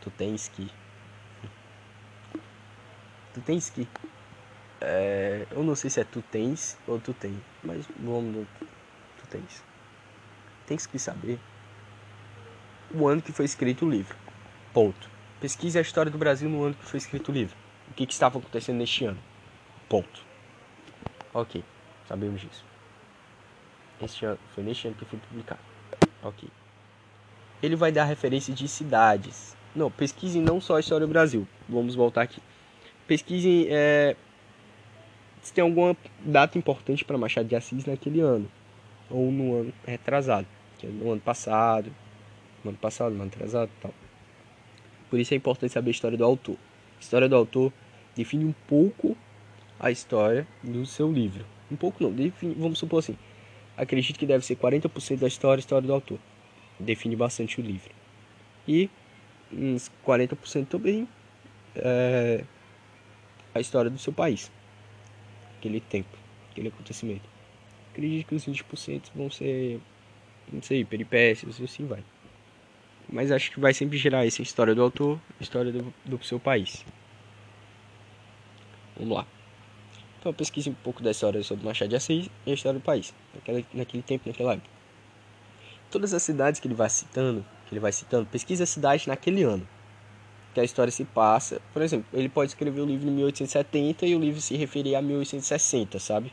[0.00, 0.68] Tu tens que
[3.34, 3.86] Tu tens que.
[4.80, 8.46] É, eu não sei se é tu tens ou tu tem, mas vamos.
[9.18, 9.64] Tu tens.
[10.66, 11.40] Tens que saber
[12.94, 14.16] o ano que foi escrito o livro.
[14.72, 15.10] Ponto.
[15.40, 17.56] Pesquise a história do Brasil no ano que foi escrito o livro.
[17.90, 19.18] O que, que estava acontecendo neste ano.
[19.88, 20.24] Ponto.
[21.34, 21.62] Ok,
[22.08, 22.64] sabemos disso.
[24.00, 25.60] Este ano, foi neste ano que foi publicado.
[26.22, 26.48] Ok.
[27.60, 29.56] Ele vai dar referência de cidades.
[29.74, 31.46] Não, pesquise não só a história do Brasil.
[31.68, 32.40] Vamos voltar aqui
[33.06, 34.16] pesquisem é,
[35.42, 38.50] se tem alguma data importante para Machado de Assis naquele ano
[39.10, 40.46] ou no ano retrasado,
[40.78, 41.90] que é no ano passado,
[42.64, 43.92] no ano passado, no ano retrasado, tal.
[45.10, 46.56] Por isso é importante saber a história do autor.
[46.96, 47.72] A história do autor
[48.16, 49.16] define um pouco
[49.78, 51.44] a história do seu livro.
[51.70, 53.16] Um pouco não, define, vamos supor assim.
[53.76, 56.18] Acredito que deve ser 40% da história, história do autor.
[56.80, 57.90] Define bastante o livro.
[58.66, 58.88] E
[59.52, 61.06] uns 40% também
[61.74, 62.44] é,
[63.54, 64.50] a história do seu país.
[65.58, 66.16] Aquele tempo,
[66.50, 67.28] aquele acontecimento.
[67.92, 69.80] Acredito que os 20% vão ser,
[70.52, 72.02] não sei, peripécias e assim vai.
[73.08, 76.84] Mas acho que vai sempre gerar essa história do autor, história do, do seu país.
[78.96, 79.26] Vamos lá.
[80.18, 83.14] Então pesquise um pouco da história sobre Machado de Assis e a história do país,
[83.34, 84.70] naquele, naquele tempo, naquela época.
[85.90, 89.42] Todas as cidades que ele vai citando, que ele vai citando, pesquise a cidade naquele
[89.42, 89.68] ano
[90.54, 91.60] que a história se passa.
[91.72, 95.02] Por exemplo, ele pode escrever o livro em 1870 e o livro se referir a
[95.02, 96.32] 1860, sabe?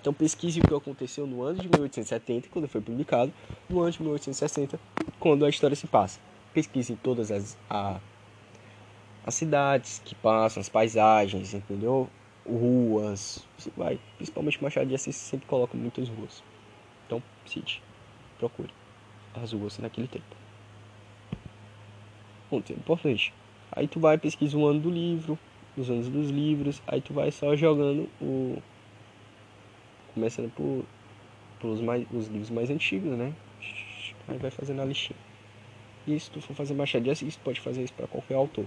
[0.00, 3.32] Então pesquise o que aconteceu no ano de 1870, quando foi publicado,
[3.70, 4.78] no ano de 1860,
[5.18, 6.20] quando a história se passa.
[6.52, 7.98] Pesquise todas as, a,
[9.24, 12.10] as cidades que passam, as paisagens, entendeu?
[12.46, 13.98] Ruas, vai.
[14.16, 16.42] Principalmente Machado de Assis sempre coloca muitas ruas.
[17.06, 17.82] Então, cite,
[18.38, 18.70] procure
[19.34, 20.36] as ruas naquele tempo.
[22.50, 23.32] Ponto, é importante.
[23.76, 25.36] Aí tu vai pesquisa o ano do livro,
[25.76, 28.62] os anos dos livros, aí tu vai só jogando o.
[30.14, 30.84] Começando por,
[31.60, 33.34] pelos mais, os livros mais antigos, né?
[34.28, 35.18] Aí vai fazendo a listinha.
[36.06, 38.64] E se tu for fazer Machado de Assis, pode fazer isso para qualquer autor.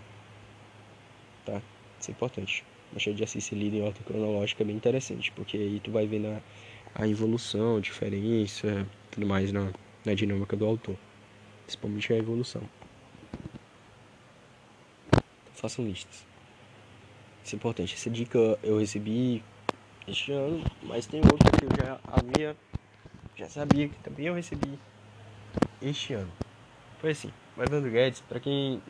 [1.45, 1.61] Tá?
[1.99, 2.65] Isso é importante.
[2.91, 6.05] Machado de Assis ser lido em ordem cronológica é bem interessante, porque aí tu vai
[6.05, 6.41] ver na,
[6.93, 9.71] a evolução, a diferença, tudo mais na,
[10.03, 10.97] na dinâmica do autor.
[11.65, 12.61] Principalmente a evolução
[15.59, 16.25] façam listas.
[17.43, 17.93] Isso é importante.
[17.93, 19.43] Essa dica eu recebi
[20.07, 22.55] este ano, mas tem outra que eu já havia,
[23.35, 24.79] já sabia que também eu recebi
[25.81, 26.31] este ano.
[26.99, 28.81] Foi assim, o Evandro Guedes, para quem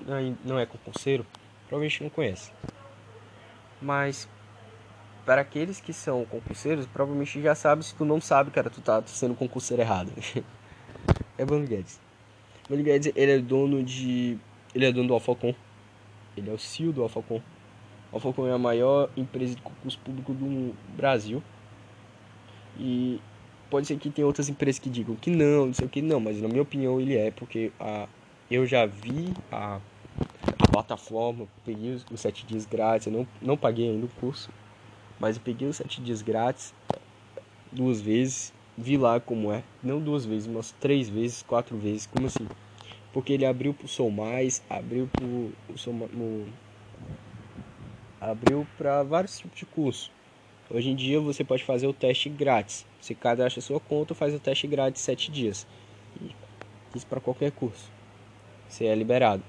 [0.44, 1.26] não é concurseiro,
[1.68, 2.52] provavelmente não conhece.
[3.82, 4.28] Mas
[5.26, 9.04] para aqueles que são concurseiros, provavelmente já sabe, se tu não sabe, cara, tu tá
[9.08, 10.12] sendo concurseiro errado.
[11.38, 12.00] é Evandro Guedes.
[12.66, 14.38] Evandro Guedes, ele é dono de...
[14.74, 15.54] Ele é dono do Alfacom.
[16.38, 17.42] Ele é o CEO do Alfacom.
[18.12, 21.44] O é a maior empresa de concurso público do Brasil.
[22.80, 23.20] E
[23.70, 26.20] pode ser que tenha outras empresas que digam que não, não sei o que, não,
[26.20, 28.08] mas na minha opinião ele é, porque a,
[28.50, 29.80] eu já vi a,
[30.60, 34.50] a plataforma, peguei os, os sete dias grátis, eu não, não paguei ainda o curso.
[35.20, 36.74] Mas eu peguei os sete dias grátis
[37.72, 39.64] duas vezes, vi lá como é.
[39.84, 42.06] Não duas vezes, mas três vezes, quatro vezes.
[42.06, 42.48] Como assim?
[43.18, 46.46] Porque ele abriu pro Sou Mais, abriu pro o Sou, no,
[48.22, 50.12] abriu para vários tipos de curso.
[50.70, 52.86] Hoje em dia você pode fazer o teste grátis.
[53.02, 55.66] Você cadastra sua conta, faz o teste grátis sete dias.
[56.94, 57.90] Isso para qualquer curso.
[58.70, 59.42] Você é liberado.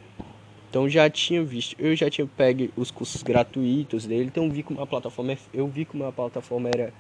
[0.71, 4.81] Então já tinha visto, eu já tinha pego os cursos gratuitos dele, então vi como
[4.81, 6.91] a plataforma, é, eu vi como a plataforma era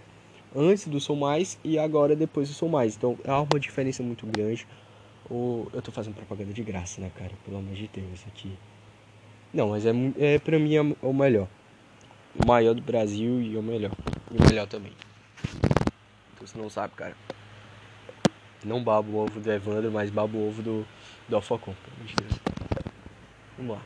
[0.54, 2.94] antes do Sou Mais e agora depois do Sou Mais.
[2.94, 4.66] Então há uma diferença muito grande.
[5.31, 7.33] Ou eu tô fazendo propaganda de graça, né, cara?
[7.45, 8.57] Pelo amor de Deus, aqui.
[9.53, 11.49] Não, mas é, é pra mim é o melhor.
[12.35, 13.93] O maior do Brasil e o melhor.
[14.31, 14.93] E o melhor também.
[16.35, 17.14] Então, você não sabe, cara.
[18.64, 20.87] Não babo o ovo do Evandro, mas babo o ovo do,
[21.29, 21.75] do Alfacom.
[23.57, 23.83] Vamos lá.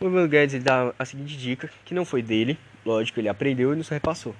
[0.00, 3.76] O Evandro Guedes dá a seguinte dica, que não foi dele, lógico, ele aprendeu e
[3.76, 4.34] nos repassou.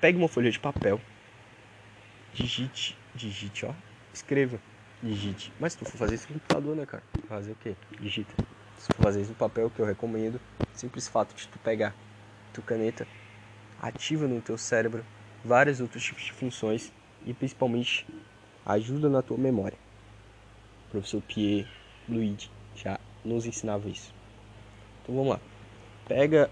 [0.00, 1.00] Pegue uma folha de papel,
[2.32, 3.74] digite, digite, ó,
[4.14, 4.58] escreva,
[5.02, 5.52] digite.
[5.58, 7.02] Mas tu for fazer isso no computador, né, cara?
[7.28, 7.74] Fazer o quê?
[8.00, 8.32] Digita.
[8.78, 10.40] Se for fazer isso no papel, que eu recomendo,
[10.72, 11.94] simples fato de tu pegar
[12.52, 13.06] tua caneta,
[13.80, 15.04] ativa no teu cérebro
[15.44, 16.92] vários outros tipos de funções
[17.26, 18.06] e principalmente
[18.64, 19.76] ajuda na tua memória.
[20.86, 21.66] O professor Pierre
[22.08, 24.14] Luigi já nos ensinava isso.
[25.02, 25.40] Então vamos lá.
[26.06, 26.50] Pega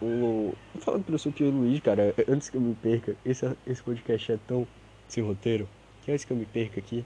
[0.00, 0.54] o.
[0.80, 4.38] Fala do professor Pierre Luigi, cara, antes que eu me perca, esse, esse podcast é
[4.46, 4.66] tão
[5.14, 5.68] sem roteiro
[6.02, 7.04] que antes que eu me perca aqui,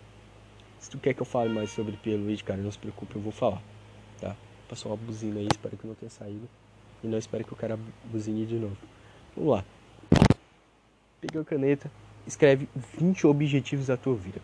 [0.80, 3.22] se tu quer que eu fale mais sobre Pierre Luigi, cara, não se preocupe, eu
[3.22, 3.62] vou falar.
[4.20, 4.34] Tá?
[4.68, 6.48] Passou uma buzina aí, espero que não tenha saído.
[7.02, 8.76] E não espero que o cara buzine de novo.
[9.36, 9.64] Vamos lá.
[11.20, 11.90] Pega a caneta,
[12.26, 12.68] escreve
[12.98, 14.40] 20 objetivos da tua vida.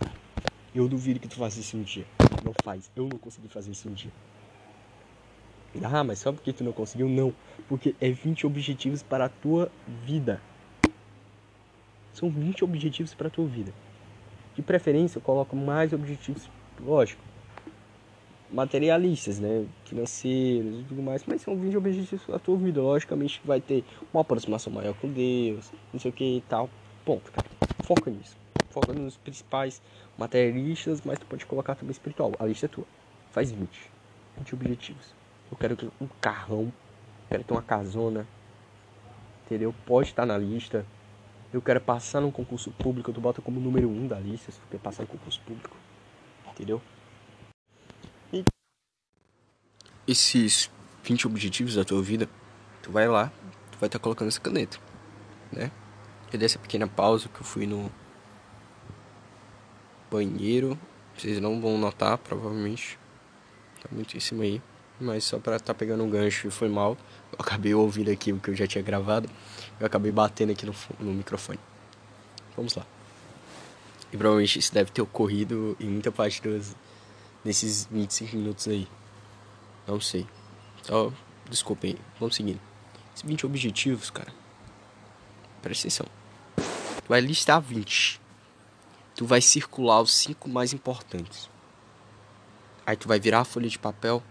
[0.74, 2.04] Eu duvido que tu faça isso um dia.
[2.44, 2.90] Não faz.
[2.94, 4.10] Eu não consegui fazer isso um dia.
[5.82, 7.08] Ah, mas só porque tu não conseguiu?
[7.08, 7.34] Não.
[7.68, 9.70] Porque é 20 objetivos para a tua
[10.04, 10.40] vida.
[12.24, 13.70] São 20 objetivos para a tua vida.
[14.56, 16.48] De preferência, eu coloco mais objetivos,
[16.80, 17.20] lógico,
[18.50, 19.66] materialistas, né?
[19.84, 21.22] Financeiros e tudo mais.
[21.26, 22.80] Mas são 20 objetivos para a tua vida.
[22.80, 26.70] Logicamente vai ter uma aproximação maior com Deus, não sei o que e tal.
[27.04, 27.46] Ponto, cara.
[27.82, 28.38] Foca nisso.
[28.70, 29.82] Foca nos principais
[30.16, 32.32] materialistas, mas tu pode colocar também espiritual.
[32.38, 32.86] A lista é tua.
[33.32, 33.68] Faz 20.
[34.38, 35.14] 20 objetivos.
[35.52, 36.72] Eu quero ter um carrão.
[37.28, 38.26] Quero ter uma casona.
[39.44, 39.74] Entendeu?
[39.84, 40.86] Pode estar na lista.
[41.54, 43.12] Eu quero passar num concurso público.
[43.12, 45.76] Tu bota como número 1 um da lista se tu quer passar no concurso público.
[46.50, 46.82] Entendeu?
[48.32, 48.44] E
[50.04, 50.68] esses
[51.04, 52.28] 20 objetivos da tua vida,
[52.82, 53.30] tu vai lá,
[53.70, 54.80] tu vai estar colocando essa caneta,
[55.52, 55.70] né?
[56.32, 57.88] Eu dei essa pequena pausa que eu fui no
[60.10, 60.76] banheiro.
[61.16, 62.98] Vocês não vão notar, provavelmente.
[63.80, 64.60] Tá muito em cima aí.
[65.00, 66.96] Mas só pra tá pegando um gancho foi mal.
[67.32, 69.28] Eu acabei ouvindo aqui o que eu já tinha gravado.
[69.80, 71.58] Eu acabei batendo aqui no, no microfone.
[72.56, 72.86] Vamos lá.
[74.12, 76.76] E provavelmente isso deve ter ocorrido em muita parte dos,
[77.44, 78.86] desses 25 minutos aí.
[79.86, 80.26] Não sei.
[80.82, 81.12] Só
[81.50, 81.96] desculpem.
[82.20, 82.60] Vamos seguindo.
[83.14, 84.32] Esses 20 objetivos, cara.
[85.60, 86.06] Presta atenção.
[87.08, 88.24] Vai listar 20
[89.14, 91.48] tu vai circular os cinco mais importantes.
[92.84, 94.22] Aí tu vai virar a folha de papel.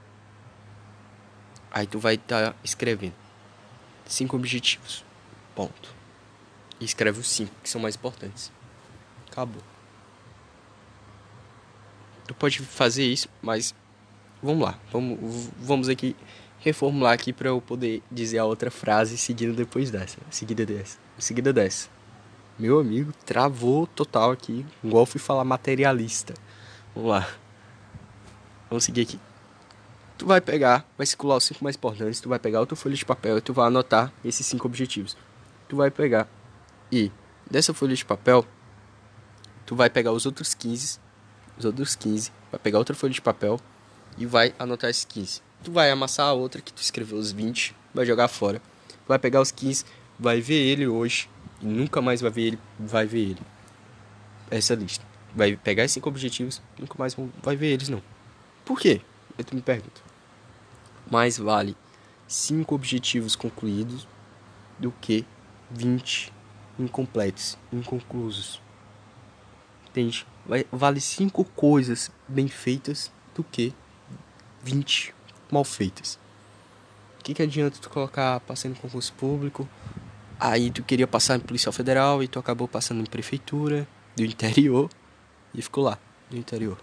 [1.73, 3.15] Aí tu vai estar tá escrevendo
[4.05, 5.03] cinco objetivos.
[5.55, 5.93] Ponto.
[6.79, 8.51] E escreve os cinco que são mais importantes.
[9.29, 9.61] Acabou.
[12.27, 13.73] Tu pode fazer isso, mas
[14.41, 14.79] vamos lá.
[14.91, 16.15] Vamos, vamos aqui
[16.59, 21.51] reformular aqui para eu poder dizer a outra frase seguida depois dessa, seguida dessa, seguida
[21.51, 21.89] dessa.
[22.57, 24.65] Meu amigo travou total aqui.
[24.83, 26.33] Igual fui falar materialista.
[26.95, 27.27] Vamos lá.
[28.69, 29.19] Vamos seguir aqui.
[30.23, 32.21] Tu vai pegar, vai circular os cinco mais importantes.
[32.21, 35.17] Tu vai pegar outra folha de papel e tu vai anotar esses cinco objetivos.
[35.67, 36.29] Tu vai pegar
[36.89, 37.11] e
[37.51, 38.45] dessa folha de papel,
[39.65, 40.97] tu vai pegar os outros 15.
[41.57, 42.31] Os outros 15.
[42.49, 43.59] Vai pegar outra folha de papel
[44.17, 45.41] e vai anotar esses 15.
[45.61, 48.61] tu vai amassar a outra que tu escreveu os 20, vai jogar fora.
[49.05, 49.83] Vai pegar os 15,
[50.17, 51.29] vai ver ele hoje
[51.61, 53.41] e nunca mais vai ver ele, vai ver ele.
[54.49, 55.03] Essa lista.
[55.35, 57.13] Vai pegar esses cinco objetivos, nunca mais
[57.43, 58.01] vai ver eles não.
[58.63, 59.01] Por quê?
[59.37, 60.12] Eu me pergunto.
[61.13, 61.77] Mais vale
[62.27, 64.07] cinco objetivos concluídos
[64.79, 65.23] do que
[65.69, 66.33] 20
[66.79, 68.59] incompletos, inconclusos.
[69.87, 70.25] Entende?
[70.43, 73.75] Vai, vale cinco coisas bem feitas do que
[74.63, 75.13] 20
[75.51, 76.17] mal feitas.
[77.19, 79.69] O que, que adianta tu colocar passando em concurso público,
[80.39, 84.89] aí tu queria passar em policial federal e tu acabou passando em prefeitura do interior
[85.53, 85.99] e ficou lá,
[86.31, 86.81] no interior.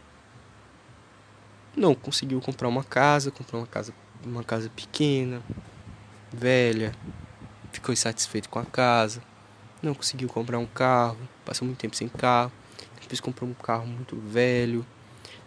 [1.77, 3.93] Não conseguiu comprar uma casa, comprou uma casa,
[4.25, 5.43] uma casa pequena,
[6.33, 6.95] velha,
[7.73, 9.23] ficou insatisfeito com a casa,
[9.83, 12.53] não conseguiu comprar um carro, passou muito tempo sem carro,
[13.01, 14.87] depois comprou um carro muito velho.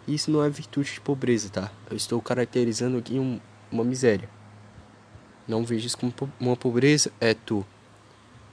[0.06, 1.70] Isso não é virtude de pobreza, tá?
[1.90, 3.40] Eu estou caracterizando aqui um,
[3.72, 4.28] uma miséria.
[5.48, 7.64] Não vejo isso como uma pobreza, é tu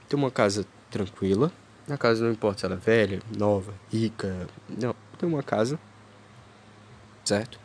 [0.08, 1.52] ter uma casa tranquila.
[1.90, 5.78] A casa não importa se ela é velha, nova, rica, não, ter uma casa,
[7.24, 7.58] certo?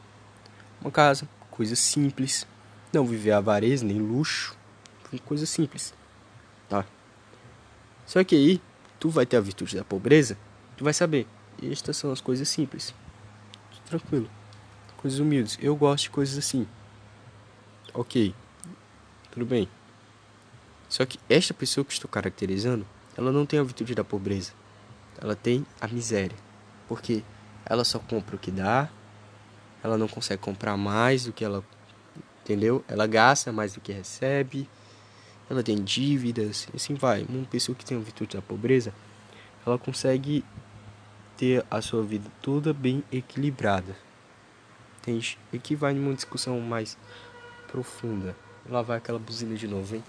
[0.82, 2.48] Uma casa, coisa simples,
[2.94, 4.56] não viver avareza nem luxo,
[5.26, 5.94] coisa simples,
[6.70, 6.86] tá?
[8.06, 8.62] Só que aí,
[9.00, 10.38] tu vai ter a virtude da pobreza,
[10.78, 11.28] tu vai saber,
[11.62, 12.94] estas são as coisas simples.
[13.88, 14.30] Tranquilo.
[14.98, 15.58] Coisas humildes.
[15.62, 16.68] Eu gosto de coisas assim.
[17.94, 18.36] Ok.
[19.32, 19.70] Tudo bem.
[20.90, 22.86] Só que esta pessoa que estou caracterizando,
[23.16, 24.52] ela não tem a virtude da pobreza.
[25.20, 26.36] Ela tem a miséria.
[26.88, 27.24] Porque
[27.66, 28.90] ela só compra o que dá.
[29.88, 31.64] Ela não consegue comprar mais do que ela.
[32.44, 32.84] Entendeu?
[32.88, 34.70] Ela gasta mais do que recebe
[35.50, 37.26] ela tem dívidas, e assim vai.
[37.28, 38.94] Uma pessoa que tem a virtude da pobreza,
[39.66, 40.44] ela consegue
[41.38, 43.96] ter a sua vida toda bem equilibrada.
[45.00, 45.38] Entende?
[45.54, 46.98] E aqui vai numa discussão mais
[47.68, 48.36] profunda.
[48.70, 50.04] Lá vai aquela buzina de novo, hein?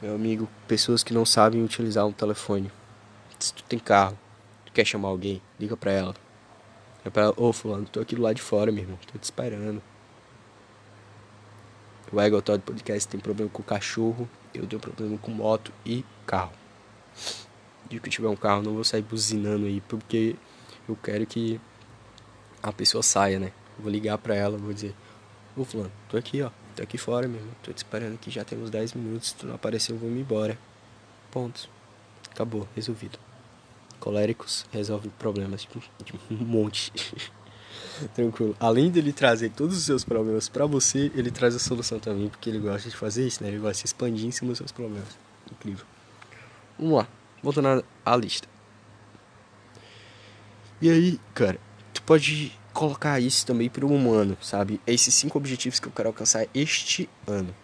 [0.00, 2.70] Meu amigo, pessoas que não sabem utilizar um telefone.
[3.38, 4.18] Se tu tem carro,
[4.64, 6.23] tu quer chamar alguém, liga pra ela.
[7.04, 9.82] É pra ô fulano, tô aqui do lado de fora, meu irmão, tô te esperando.
[12.10, 16.52] O Ego Todd Podcast tem problema com cachorro, eu tenho problema com moto e carro.
[17.88, 20.36] De que tiver um carro, não vou sair buzinando aí, porque
[20.88, 21.60] eu quero que
[22.62, 23.52] a pessoa saia, né?
[23.78, 24.94] vou ligar pra ela, vou dizer:
[25.56, 28.70] Ô Fulano, tô aqui, ó, tô aqui fora mesmo, tô te esperando aqui, já temos
[28.70, 30.58] 10 minutos, se tu não aparecer, eu vou me embora.
[31.30, 31.68] Pontos.
[32.30, 33.18] Acabou, resolvido.
[34.04, 35.66] Coléricos resolve problemas
[36.04, 36.92] de um monte.
[38.14, 38.54] Tranquilo.
[38.60, 42.50] Além dele trazer todos os seus problemas para você, ele traz a solução também, porque
[42.50, 43.48] ele gosta de fazer isso, né?
[43.48, 45.08] Ele de se expandir em cima dos seus problemas.
[45.50, 45.86] Incrível.
[46.78, 47.08] Vamos lá.
[47.42, 48.46] Voltando à lista.
[50.82, 51.58] E aí, cara,
[51.94, 54.78] tu pode colocar isso também para um ano, sabe?
[54.86, 57.56] Esses cinco objetivos que eu quero alcançar este ano.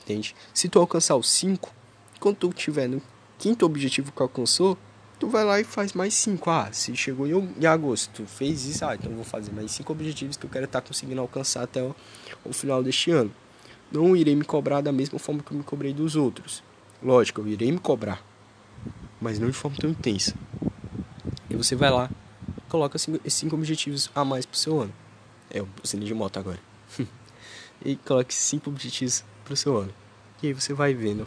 [0.00, 0.34] Entende?
[0.54, 1.70] Se tu alcançar os cinco,
[2.18, 3.02] quando tu tiver no
[3.36, 4.78] quinto objetivo que alcançou,
[5.18, 6.50] tu vai lá e faz mais cinco.
[6.50, 10.36] Ah, se chegou em, agosto, tu fez isso, ah, então vou fazer mais cinco objetivos
[10.36, 11.94] que eu quero estar conseguindo alcançar até o,
[12.44, 13.32] o final deste ano.
[13.90, 16.62] Não irei me cobrar da mesma forma que eu me cobrei dos outros.
[17.02, 18.22] Lógico, eu irei me cobrar,
[19.20, 20.34] mas não de forma tão intensa.
[21.48, 22.10] E você vai lá,
[22.68, 24.92] coloca cinco, esses cinco objetivos a mais pro seu ano.
[25.50, 26.60] É, o cine de moto agora.
[27.84, 29.94] e coloque cinco objetivos pro seu ano.
[30.42, 31.26] E aí você vai vendo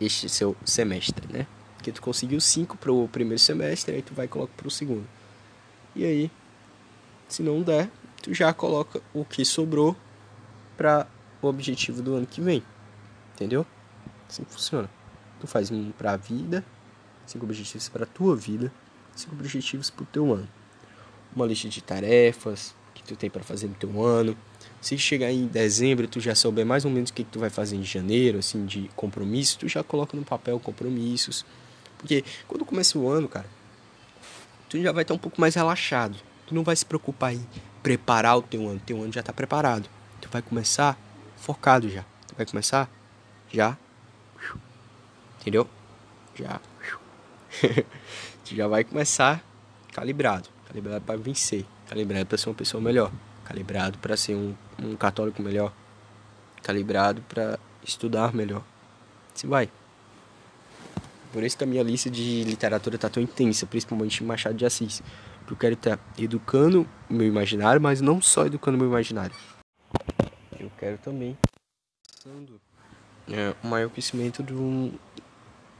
[0.00, 1.46] este seu semestre, né?
[1.82, 5.04] Porque tu conseguiu 5 pro primeiro semestre, aí tu vai e coloca pro segundo.
[5.96, 6.30] E aí,
[7.26, 7.90] se não der,
[8.22, 9.96] tu já coloca o que sobrou
[10.76, 11.08] para
[11.42, 12.62] o objetivo do ano que vem.
[13.34, 13.66] Entendeu?
[14.28, 14.88] Assim funciona.
[15.40, 16.64] Tu faz um pra vida,
[17.26, 18.72] cinco objetivos para tua vida,
[19.16, 20.48] cinco objetivos pro teu ano.
[21.34, 24.36] Uma lista de tarefas que tu tem para fazer no teu ano.
[24.80, 27.50] Se chegar em dezembro, tu já souber mais ou menos o que, que tu vai
[27.50, 31.44] fazer em janeiro, assim, de compromisso, tu já coloca no papel compromissos
[32.02, 33.46] porque quando começa o ano, cara,
[34.68, 36.16] tu já vai estar um pouco mais relaxado.
[36.46, 37.46] Tu não vai se preocupar em
[37.80, 38.80] preparar o teu ano.
[38.84, 39.88] Teu ano já está preparado.
[40.20, 40.98] Tu vai começar
[41.36, 42.02] focado já.
[42.26, 42.90] Tu vai começar
[43.50, 43.78] já.
[45.40, 45.68] Entendeu?
[46.34, 46.60] Já.
[48.44, 49.42] tu já vai começar
[49.92, 50.48] calibrado.
[50.66, 51.64] Calibrado para vencer.
[51.88, 53.12] Calibrado para ser uma pessoa melhor.
[53.44, 55.72] Calibrado para ser um, um católico melhor.
[56.64, 58.64] Calibrado para estudar melhor.
[59.34, 59.70] Se vai.
[61.32, 65.02] Por isso que a minha lista de literatura tá tão intensa, principalmente Machado de Assis.
[65.40, 69.34] Porque eu quero estar educando o meu imaginário, mas não só educando o meu imaginário.
[70.60, 71.36] Eu quero também
[73.30, 74.92] é, o maior conhecimento do,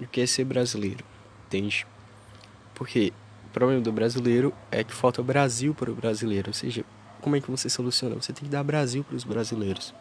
[0.00, 1.04] do que é ser brasileiro,
[1.46, 1.86] entende?
[2.74, 3.12] Porque
[3.46, 6.84] o problema do brasileiro é que falta Brasil para o brasileiro, ou seja,
[7.20, 8.16] como é que você soluciona?
[8.16, 9.94] Você tem que dar Brasil para os brasileiros.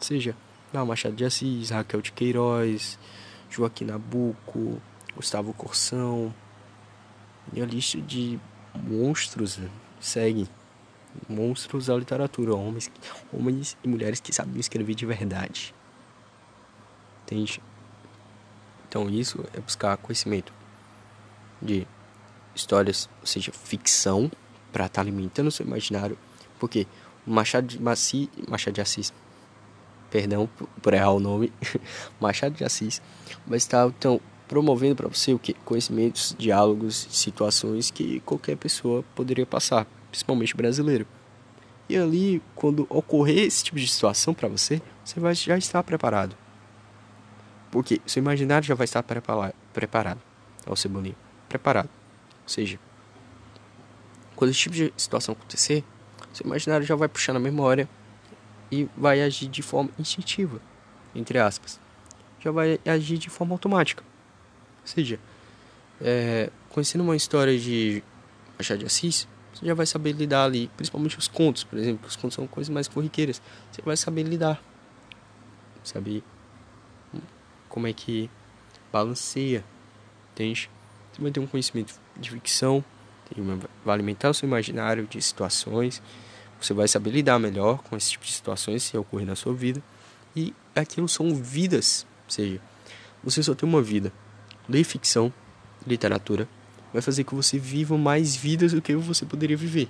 [0.00, 0.36] Seja,
[0.72, 2.98] dá Machado de Assis, Raquel de Queiroz,
[3.50, 4.80] Joaquim Nabuco,
[5.14, 6.34] Gustavo Corsão.
[7.52, 8.38] E a lista de
[8.74, 9.58] monstros
[10.00, 10.48] segue.
[11.28, 12.90] Monstros da literatura, homens,
[13.32, 15.74] homens e mulheres que sabiam escrever de verdade.
[17.22, 17.60] Entende?
[18.88, 20.52] Então isso é buscar conhecimento
[21.60, 21.86] de
[22.54, 24.30] histórias, ou seja, ficção,
[24.72, 26.18] para estar tá alimentando o seu imaginário.
[26.58, 26.86] Porque
[27.26, 29.12] Machado de, Maci, Machado de Assis,
[30.10, 30.48] perdão
[30.82, 31.52] por errar o nome,
[32.20, 33.00] Machado de Assis,
[33.46, 39.44] vai estar então promovendo para você o que conhecimentos, diálogos, situações que qualquer pessoa poderia
[39.44, 41.06] passar, principalmente brasileiro.
[41.88, 46.36] E ali, quando ocorrer esse tipo de situação para você, você vai já estar preparado.
[47.70, 50.20] Porque seu imaginário já vai estar preparado.
[50.66, 51.16] Ó, Cebolinha.
[51.48, 51.88] Preparado.
[52.42, 52.78] Ou seja,
[54.36, 55.84] quando esse tipo de situação acontecer,
[56.32, 57.88] seu imaginário já vai puxar na memória
[58.70, 60.60] e vai agir de forma instintiva,
[61.14, 61.80] entre aspas.
[62.40, 64.02] Já vai agir de forma automática.
[64.82, 65.18] Ou seja,
[66.00, 68.02] é, conhecendo uma história de
[68.56, 72.08] Machado de Assis, você já vai saber lidar ali, principalmente os contos, por exemplo, que
[72.08, 73.42] os contos são coisas mais corriqueiras.
[73.72, 74.62] Você vai saber lidar,
[75.82, 76.22] saber
[77.68, 78.30] como é que
[78.92, 79.64] balanceia,
[80.32, 80.70] entende?
[81.12, 82.84] Você vai ter um conhecimento de ficção,
[83.84, 86.02] vai alimentar o seu imaginário de situações,
[86.60, 89.82] você vai saber lidar melhor com esse tipo de situações se ocorrer na sua vida.
[90.34, 92.60] E aquilo são vidas, ou seja,
[93.22, 94.12] você só tem uma vida.
[94.68, 95.32] Ler ficção,
[95.86, 96.48] literatura,
[96.92, 99.88] vai fazer que você viva mais vidas do que você poderia viver.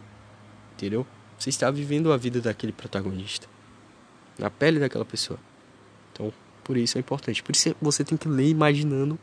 [0.74, 1.06] Entendeu?
[1.38, 3.46] Você está vivendo a vida daquele protagonista,
[4.38, 5.38] na pele daquela pessoa.
[6.12, 6.32] Então,
[6.64, 7.42] por isso é importante.
[7.42, 9.18] Por isso você tem que ler imaginando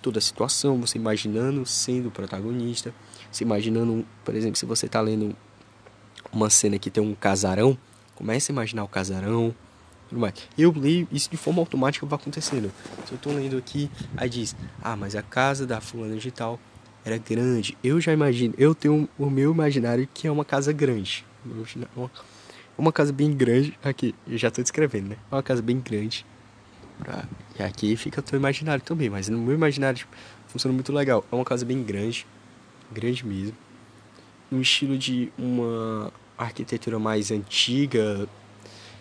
[0.00, 2.94] toda a situação, você imaginando sendo o protagonista,
[3.30, 5.36] se imaginando, por exemplo, se você está lendo
[6.32, 7.76] uma cena que tem um casarão,
[8.14, 9.54] comece a imaginar o casarão,
[10.08, 10.34] tudo mais.
[10.58, 12.70] Eu leio isso de forma automática vai acontecendo.
[13.06, 16.58] Se eu estou lendo aqui, aí diz: "Ah, mas a casa da fulana de tal
[17.04, 17.76] era grande".
[17.82, 21.24] Eu já imagino, eu tenho o meu imaginário que é uma casa grande.
[22.76, 25.16] Uma, casa bem grande aqui, eu já estou descrevendo, né?
[25.30, 26.26] Uma casa bem grande.
[27.58, 30.14] E aqui fica o teu imaginário também, mas no meu imaginário tipo,
[30.48, 31.24] funciona muito legal.
[31.30, 32.26] É uma casa bem grande,
[32.90, 33.56] grande mesmo.
[34.50, 36.12] No estilo de uma
[36.44, 38.28] arquitetura mais antiga,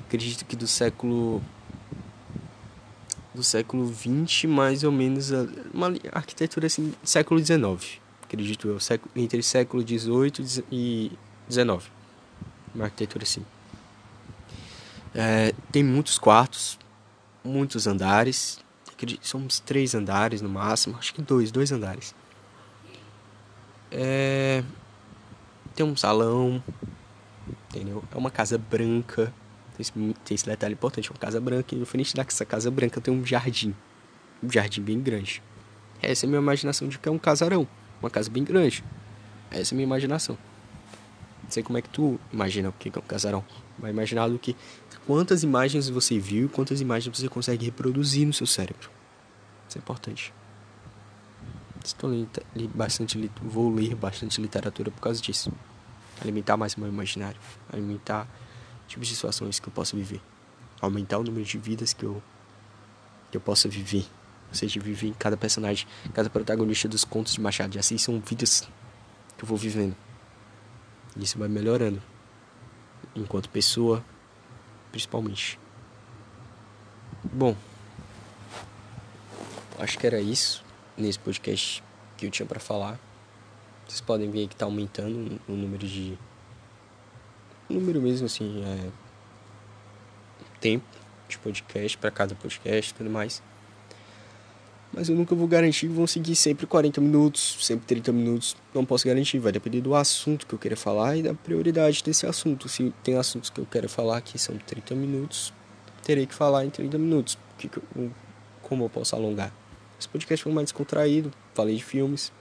[0.05, 1.41] acredito que do século
[3.33, 5.31] do século 20 mais ou menos
[5.73, 8.77] uma arquitetura assim século 19 acredito eu
[9.15, 11.11] entre século 18 e
[11.47, 11.89] 19
[12.73, 13.45] uma arquitetura assim.
[15.13, 16.77] É, tem muitos quartos
[17.43, 18.59] muitos andares.
[18.91, 20.97] Acredito, são uns três andares no máximo.
[20.97, 22.13] Acho que dois dois andares.
[23.91, 24.63] É,
[25.75, 26.63] tem um salão
[27.69, 28.03] entendeu?
[28.11, 29.33] É uma casa branca,
[29.75, 32.69] tem esse, tem esse detalhe importante, é uma casa branca, e no frente dessa casa
[32.69, 33.75] branca tem um jardim,
[34.43, 35.41] um jardim bem grande.
[36.01, 37.67] Essa é a minha imaginação de que é um casarão,
[38.01, 38.83] uma casa bem grande.
[39.51, 40.37] Essa é a minha imaginação.
[41.43, 43.43] Não sei como é que tu imagina o que é um casarão.
[43.77, 44.55] Vai imaginar do que
[45.05, 48.89] quantas imagens você viu, quantas imagens você consegue reproduzir no seu cérebro.
[49.67, 50.33] Isso é importante.
[51.83, 52.29] Estou lendo
[52.75, 55.51] bastante, vou ler bastante literatura por causa disso
[56.21, 57.39] alimentar mais o meu imaginário,
[57.71, 58.27] alimentar
[58.87, 60.21] tipos de situações que eu posso viver,
[60.81, 62.21] aumentar o número de vidas que eu
[63.31, 64.07] que eu possa viver,
[64.47, 68.19] ou seja, viver em cada personagem, cada protagonista dos contos de Machado de Assis são
[68.19, 68.67] vidas
[69.37, 69.95] que eu vou vivendo.
[71.15, 72.01] E isso vai melhorando
[73.15, 74.03] enquanto pessoa,
[74.91, 75.59] principalmente.
[77.23, 77.55] Bom,
[79.77, 80.63] acho que era isso
[80.97, 81.83] nesse podcast
[82.17, 82.99] que eu tinha para falar.
[83.89, 86.15] Vocês podem ver que está aumentando o número de.
[87.67, 88.89] O número mesmo assim, é.
[90.61, 90.85] Tempo
[91.27, 93.41] de podcast para cada podcast e tudo mais.
[94.93, 98.55] Mas eu nunca vou garantir que vão seguir sempre 40 minutos, sempre 30 minutos.
[98.75, 102.27] Não posso garantir, vai depender do assunto que eu queira falar e da prioridade desse
[102.27, 102.69] assunto.
[102.69, 105.51] Se tem assuntos que eu quero falar que são 30 minutos,
[106.03, 107.39] terei que falar em 30 minutos.
[107.57, 108.11] Que eu,
[108.61, 109.51] como eu posso alongar?
[109.99, 112.31] Esse podcast foi mais descontraído, falei de filmes,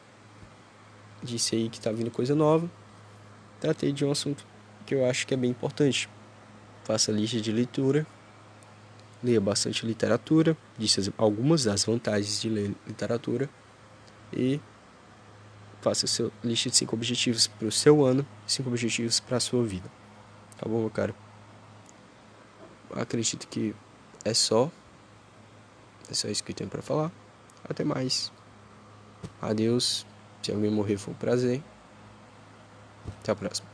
[1.22, 2.70] disse aí que tá vindo coisa nova.
[3.60, 4.44] Tratei de um assunto
[4.86, 6.08] que eu acho que é bem importante.
[6.84, 8.06] Faça lista de leitura,
[9.22, 13.50] leia bastante literatura, disse algumas das vantagens de ler literatura
[14.32, 14.60] e
[15.80, 19.64] faça seu lista de cinco objetivos para o seu ano, cinco objetivos para a sua
[19.64, 19.90] vida.
[20.56, 21.14] Tá bom, meu cara?
[22.92, 23.74] Acredito que
[24.24, 24.70] é só.
[26.10, 27.12] É só isso que eu tenho para falar.
[27.68, 28.32] Até mais.
[29.40, 30.06] Adeus.
[30.48, 31.62] Se alguém morrer, foi um prazer.
[33.20, 33.67] Até a próxima.